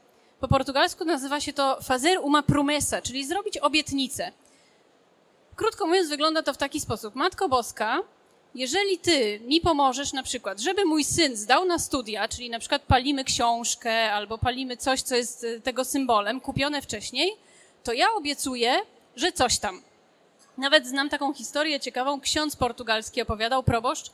[0.40, 4.32] Po portugalsku nazywa się to fazer uma promesa, czyli zrobić obietnicę.
[5.56, 7.14] Krótko mówiąc, wygląda to w taki sposób.
[7.14, 8.00] Matko Boska,
[8.54, 12.82] jeżeli ty mi pomożesz na przykład, żeby mój syn zdał na studia, czyli na przykład
[12.82, 17.36] palimy książkę albo palimy coś, co jest e, tego symbolem, kupione wcześniej,
[17.84, 18.74] to ja obiecuję,
[19.16, 19.82] że coś tam.
[20.58, 22.20] Nawet znam taką historię ciekawą.
[22.20, 24.10] Ksiądz portugalski opowiadał, proboszcz,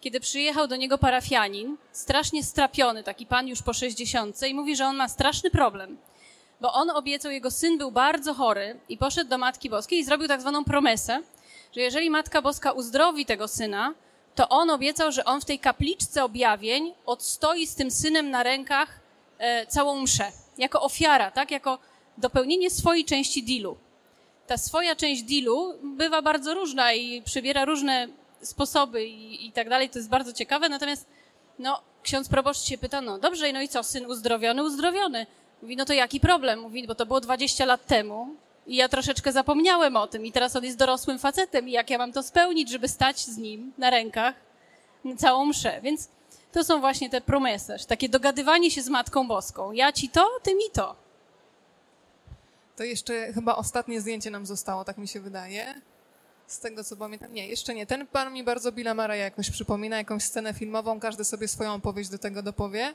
[0.00, 4.86] kiedy przyjechał do niego parafianin, strasznie strapiony, taki pan już po 60 i mówi, że
[4.86, 5.98] on ma straszny problem.
[6.60, 10.28] Bo on obiecał, jego syn był bardzo chory i poszedł do Matki Boskiej i zrobił
[10.28, 11.22] tak zwaną promesę,
[11.76, 13.94] że jeżeli Matka Boska uzdrowi tego syna,
[14.34, 19.00] to on obiecał, że on w tej kapliczce objawień odstoi z tym synem na rękach
[19.38, 20.32] e, całą mszę.
[20.58, 21.50] Jako ofiara, tak?
[21.50, 21.78] Jako
[22.18, 23.76] dopełnienie swojej części dealu.
[24.46, 28.08] Ta swoja część dealu bywa bardzo różna i przybiera różne
[28.42, 29.90] sposoby i, i tak dalej.
[29.90, 30.68] To jest bardzo ciekawe.
[30.68, 31.06] Natomiast
[31.58, 34.64] no, ksiądz proboszcz się pyta, no dobrze, no i co, syn uzdrowiony?
[34.64, 35.26] Uzdrowiony.
[35.62, 36.60] Mówi, no to jaki problem?
[36.60, 38.28] Mówi, bo to było 20 lat temu
[38.66, 41.98] i ja troszeczkę zapomniałem o tym i teraz on jest dorosłym facetem i jak ja
[41.98, 44.34] mam to spełnić, żeby stać z nim na rękach
[45.18, 45.80] całą mszę.
[45.82, 46.08] Więc
[46.52, 49.72] to są właśnie te promesy, takie dogadywanie się z Matką Boską.
[49.72, 51.01] Ja ci to, ty mi to.
[52.76, 55.74] To jeszcze chyba ostatnie zdjęcie nam zostało, tak mi się wydaje.
[56.46, 57.32] Z tego co pamiętam.
[57.32, 57.86] Nie, jeszcze nie.
[57.86, 62.10] Ten pan mi bardzo Billa Maraja jakoś przypomina, jakąś scenę filmową, każdy sobie swoją opowieść
[62.10, 62.94] do tego dopowie.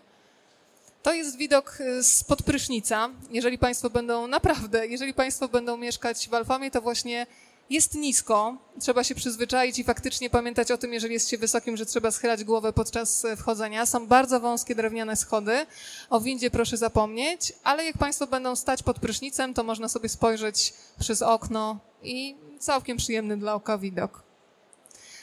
[1.03, 3.09] To jest widok y, spod prysznica.
[3.31, 7.27] Jeżeli Państwo będą, naprawdę, jeżeli Państwo będą mieszkać w Alfamie, to właśnie
[7.69, 8.57] jest nisko.
[8.79, 12.43] Trzeba się przyzwyczaić i faktycznie pamiętać o tym, jeżeli jest się wysokim, że trzeba schylać
[12.43, 13.85] głowę podczas e, wchodzenia.
[13.85, 15.65] Są bardzo wąskie drewniane schody.
[16.09, 20.73] O windzie proszę zapomnieć, ale jak Państwo będą stać pod prysznicem, to można sobie spojrzeć
[20.99, 24.26] przez okno i całkiem przyjemny dla oka widok.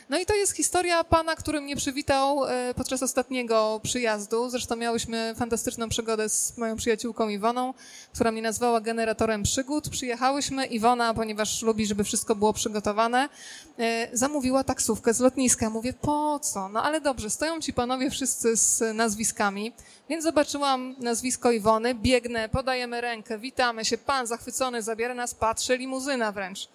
[0.09, 4.50] No i to jest historia pana, który mnie przywitał e, podczas ostatniego przyjazdu.
[4.50, 7.74] Zresztą miałyśmy fantastyczną przygodę z moją przyjaciółką Iwoną,
[8.12, 9.88] która mnie nazwała generatorem przygód.
[9.88, 13.28] Przyjechałyśmy, Iwona, ponieważ lubi, żeby wszystko było przygotowane,
[13.78, 15.70] e, zamówiła taksówkę z lotniska.
[15.70, 16.68] Mówię, po co?
[16.68, 19.72] No ale dobrze, stoją ci panowie wszyscy z nazwiskami,
[20.09, 26.32] więc zobaczyłam nazwisko Iwony, biegnę, podajemy rękę, witamy się, pan zachwycony zabiera nas, patrzy, limuzyna
[26.32, 26.68] wręcz.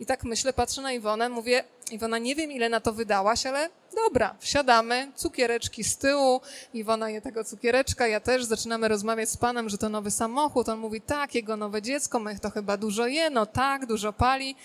[0.00, 3.70] I tak myślę, patrzę na Iwonę, mówię, Iwona, nie wiem ile na to wydałaś, ale
[4.06, 6.40] dobra, wsiadamy, cukiereczki z tyłu,
[6.74, 10.78] Iwona je tego cukiereczka, ja też, zaczynamy rozmawiać z panem, że to nowy samochód, on
[10.78, 14.56] mówi, tak, jego nowe dziecko, my to chyba dużo je, no tak, dużo pali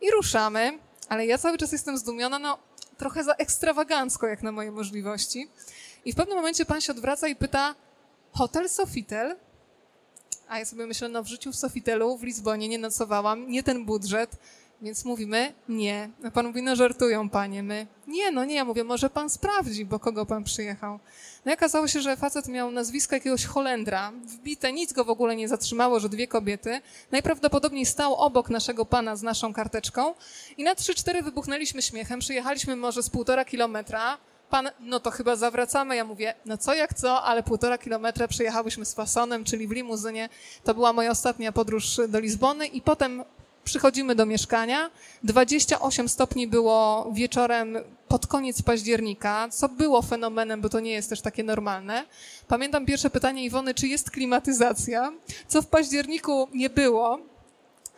[0.00, 0.78] i ruszamy,
[1.08, 2.58] ale ja cały czas jestem zdumiona, no
[2.98, 5.48] trochę za ekstrawagancko jak na moje możliwości.
[6.04, 7.74] I w pewnym momencie pan się odwraca i pyta,
[8.32, 9.36] hotel Sofitel?
[10.48, 13.84] A ja sobie myślę, no w życiu w Sofitelu, w Lizbonie nie nocowałam, nie ten
[13.84, 14.36] budżet,
[14.82, 16.10] więc mówimy, nie.
[16.24, 17.86] A pan mówi, no żartują panie, my.
[18.06, 20.98] Nie, no nie, ja mówię, może pan sprawdzi, bo kogo pan przyjechał.
[21.44, 25.36] No i okazało się, że facet miał nazwisko jakiegoś Holendra, wbite, nic go w ogóle
[25.36, 26.80] nie zatrzymało, że dwie kobiety.
[27.10, 30.14] Najprawdopodobniej stał obok naszego pana z naszą karteczką
[30.56, 34.18] i na trzy, cztery wybuchnęliśmy śmiechem, przyjechaliśmy może z półtora kilometra,
[34.50, 35.96] pan, no to chyba zawracamy.
[35.96, 40.28] Ja mówię, no co jak co, ale półtora kilometra przyjechałyśmy z fasonem, czyli w limuzynie.
[40.64, 43.24] To była moja ostatnia podróż do Lizbony i potem
[43.64, 44.90] przychodzimy do mieszkania.
[45.22, 47.78] 28 stopni było wieczorem
[48.08, 52.04] pod koniec października, co było fenomenem, bo to nie jest też takie normalne.
[52.48, 55.12] Pamiętam pierwsze pytanie Iwony, czy jest klimatyzacja,
[55.48, 57.18] co w październiku nie było.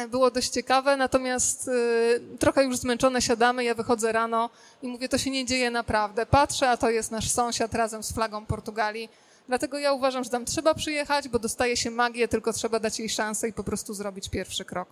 [0.09, 4.51] Było dość ciekawe, natomiast y, trochę już zmęczone siadamy, ja wychodzę rano
[4.83, 6.27] i mówię, to się nie dzieje naprawdę.
[6.27, 9.09] Patrzę, a to jest nasz sąsiad razem z flagą Portugalii.
[9.49, 13.09] Dlatego ja uważam, że tam trzeba przyjechać, bo dostaje się magię, tylko trzeba dać jej
[13.09, 14.89] szansę i po prostu zrobić pierwszy krok.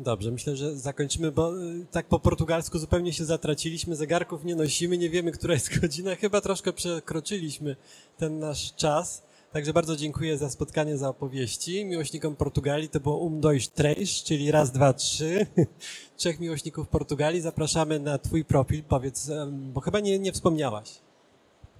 [0.00, 4.98] Dobrze, myślę, że zakończymy, bo y, tak po portugalsku zupełnie się zatraciliśmy, zegarków nie nosimy,
[4.98, 7.76] nie wiemy, która jest godzina, chyba troszkę przekroczyliśmy
[8.18, 9.22] ten nasz czas.
[9.52, 11.84] Także bardzo dziękuję za spotkanie, za opowieści.
[11.84, 15.46] Miłośnikom Portugalii to było Um Dois Três, czyli raz, dwa, trzy.
[16.16, 17.40] Trzech miłośników Portugalii.
[17.40, 21.09] Zapraszamy na twój profil, powiedz, bo chyba nie, nie wspomniałaś.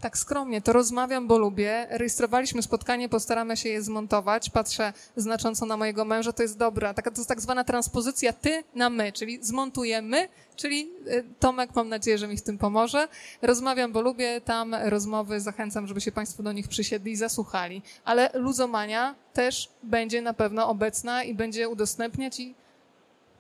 [0.01, 1.87] Tak skromnie, to rozmawiam, bo lubię.
[1.91, 4.51] Rejestrowaliśmy spotkanie, postaramy się je zmontować.
[4.51, 6.95] Patrzę znacząco na mojego męża, to jest dobra.
[6.95, 11.89] Taka, to jest tak zwana transpozycja ty na my, czyli zmontujemy, czyli y, Tomek, mam
[11.89, 13.09] nadzieję, że mi w tym pomoże.
[13.43, 17.83] Rozmawiam, bo lubię tam rozmowy, zachęcam, żeby się Państwo do nich przysiedli i zasłuchali.
[18.05, 22.55] Ale luzomania też będzie na pewno obecna i będzie udostępniać i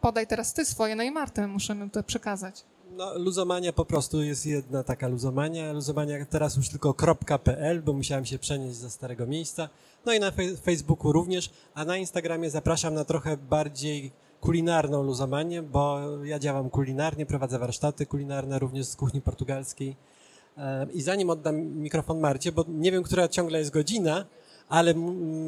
[0.01, 2.65] podaj teraz ty swoje, no i Martę musimy to przekazać.
[2.97, 5.73] No, luzomania po prostu jest jedna taka luzomania.
[5.73, 6.95] Luzomania teraz już tylko
[7.45, 9.69] .pl, bo musiałem się przenieść ze starego miejsca.
[10.07, 16.01] No i na Facebooku również, a na Instagramie zapraszam na trochę bardziej kulinarną luzomanię, bo
[16.25, 19.97] ja działam kulinarnie, prowadzę warsztaty kulinarne również z kuchni portugalskiej.
[20.59, 24.25] E, I zanim oddam mikrofon Marcie, bo nie wiem, która ciągle jest godzina,
[24.69, 24.95] ale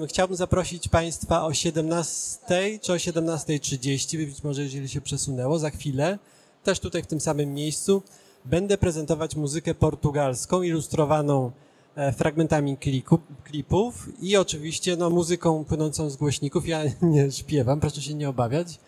[0.08, 6.18] chciałbym zaprosić Państwa o 17 czy o 17.30, być może jeżeli się przesunęło, za chwilę,
[6.62, 8.02] też tutaj w tym samym miejscu,
[8.44, 11.50] będę prezentować muzykę portugalską, ilustrowaną
[11.96, 16.68] e, fragmentami kliku, klipów i oczywiście no, muzyką płynącą z głośników.
[16.68, 18.78] Ja nie śpiewam, proszę się nie obawiać.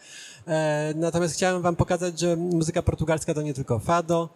[0.47, 4.29] E, natomiast chciałem Wam pokazać, że muzyka portugalska to nie tylko fado,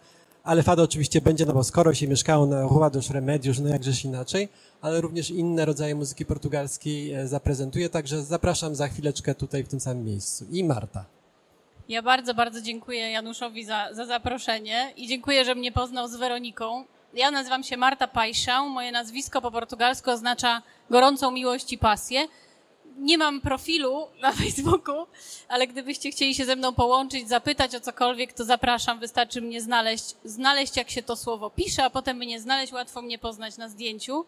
[0.43, 4.05] ale fado oczywiście będzie, no bo skoro się mieszkało na Rua dos Remedios, no jakżeż
[4.05, 4.49] inaczej,
[4.81, 9.79] ale również inne rodzaje muzyki portugalskiej e, zaprezentuję, także zapraszam za chwileczkę tutaj w tym
[9.79, 10.45] samym miejscu.
[10.51, 11.18] I Marta.
[11.89, 16.85] Ja bardzo, bardzo dziękuję Januszowi za, za zaproszenie i dziękuję, że mnie poznał z Weroniką.
[17.13, 18.69] Ja nazywam się Marta Paixão.
[18.69, 22.27] Moje nazwisko po portugalsku oznacza gorącą miłość i pasję.
[22.97, 25.07] Nie mam profilu na Facebooku,
[25.47, 28.99] ale gdybyście chcieli się ze mną połączyć, zapytać o cokolwiek, to zapraszam.
[28.99, 33.19] Wystarczy mnie znaleźć, znaleźć jak się to słowo pisze, a potem mnie znaleźć, łatwo mnie
[33.19, 34.25] poznać na zdjęciu.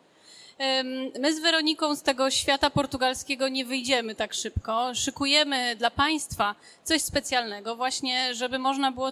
[1.19, 4.95] My z Weroniką z tego świata portugalskiego nie wyjdziemy tak szybko.
[4.95, 9.11] Szykujemy dla Państwa coś specjalnego, właśnie, żeby można było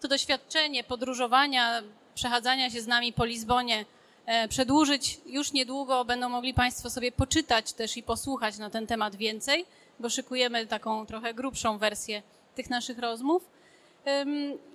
[0.00, 1.82] to doświadczenie podróżowania,
[2.14, 3.84] przechadzania się z nami po Lizbonie
[4.26, 5.20] e, przedłużyć.
[5.26, 9.66] Już niedługo będą mogli Państwo sobie poczytać też i posłuchać na ten temat więcej,
[10.00, 12.22] bo szykujemy taką trochę grubszą wersję
[12.54, 13.50] tych naszych rozmów.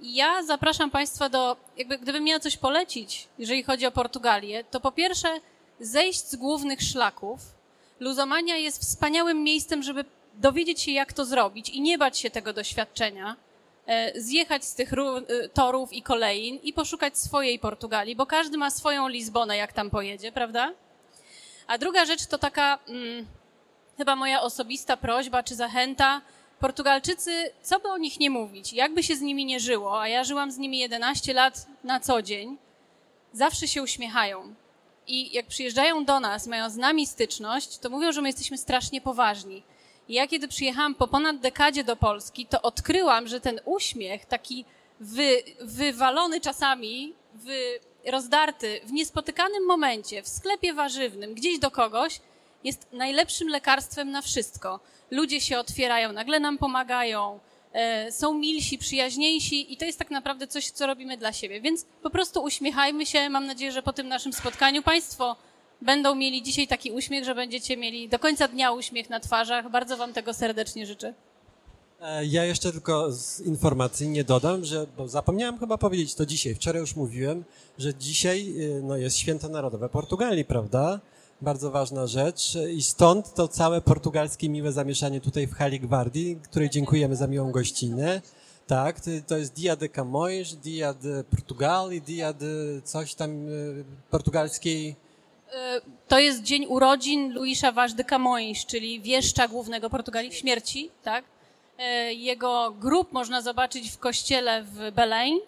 [0.01, 4.91] Ja zapraszam Państwa do, jakby gdybym miała coś polecić, jeżeli chodzi o Portugalię, to po
[4.91, 5.27] pierwsze
[5.79, 7.39] zejść z głównych szlaków.
[7.99, 12.53] Luzomania jest wspaniałym miejscem, żeby dowiedzieć się, jak to zrobić i nie bać się tego
[12.53, 13.35] doświadczenia.
[13.87, 18.69] E, Zjechać z tych y, torów i kolejn i poszukać swojej Portugalii, bo każdy ma
[18.69, 20.73] swoją Lizbonę, jak tam pojedzie, prawda?
[21.67, 23.25] A druga rzecz to taka mm,
[23.97, 26.21] chyba moja osobista prośba czy zachęta.
[26.59, 30.23] Portugalczycy, co by o nich nie mówić, jakby się z nimi nie żyło, a ja
[30.23, 32.57] żyłam z nimi 11 lat na co dzień,
[33.33, 34.53] zawsze się uśmiechają.
[35.07, 39.01] I jak przyjeżdżają do nas, mają z nami styczność, to mówią, że my jesteśmy strasznie
[39.01, 39.63] poważni.
[40.07, 44.65] I ja kiedy przyjechałam po ponad dekadzie do Polski, to odkryłam, że ten uśmiech, taki
[44.99, 52.21] wy, wywalony czasami, wy, rozdarty w niespotykanym momencie, w sklepie warzywnym, gdzieś do kogoś,
[52.63, 54.79] jest najlepszym lekarstwem na wszystko.
[55.11, 57.39] Ludzie się otwierają, nagle nam pomagają,
[57.73, 61.61] e, są milsi, przyjaźniejsi i to jest tak naprawdę coś, co robimy dla siebie.
[61.61, 63.29] Więc po prostu uśmiechajmy się.
[63.29, 65.35] Mam nadzieję, że po tym naszym spotkaniu Państwo
[65.81, 69.71] będą mieli dzisiaj taki uśmiech, że będziecie mieli do końca dnia uśmiech na twarzach.
[69.71, 71.13] Bardzo Wam tego serdecznie życzę.
[72.01, 76.55] E, Ja jeszcze tylko z informacji nie dodam, że, bo zapomniałem chyba powiedzieć to dzisiaj,
[76.55, 77.43] wczoraj już mówiłem,
[77.77, 80.99] że dzisiaj y, no, jest święto narodowe Portugalii, prawda?
[81.41, 86.69] Bardzo ważna rzecz i stąd to całe portugalskie miłe zamieszanie tutaj w Hali Gwardii, której
[86.69, 88.21] dziękujemy za miłą gościnę.
[88.67, 93.83] Tak, to- jest Dia de Camões, Dia de Portugal i Dia de coś tam y,
[94.11, 94.95] portugalskiej
[95.53, 101.25] E, To jest dzień urodzin Luisa Vaz de Camões, czyli wieszcza głównego Portugalii śmierci, tak?
[101.77, 105.39] E, Jego grób można zobaczyć w kościele w Belém.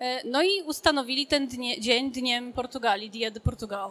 [0.00, 3.90] E, No i ustanowili ten dnie, dzień dniem Portugalii, Dia de Portugal.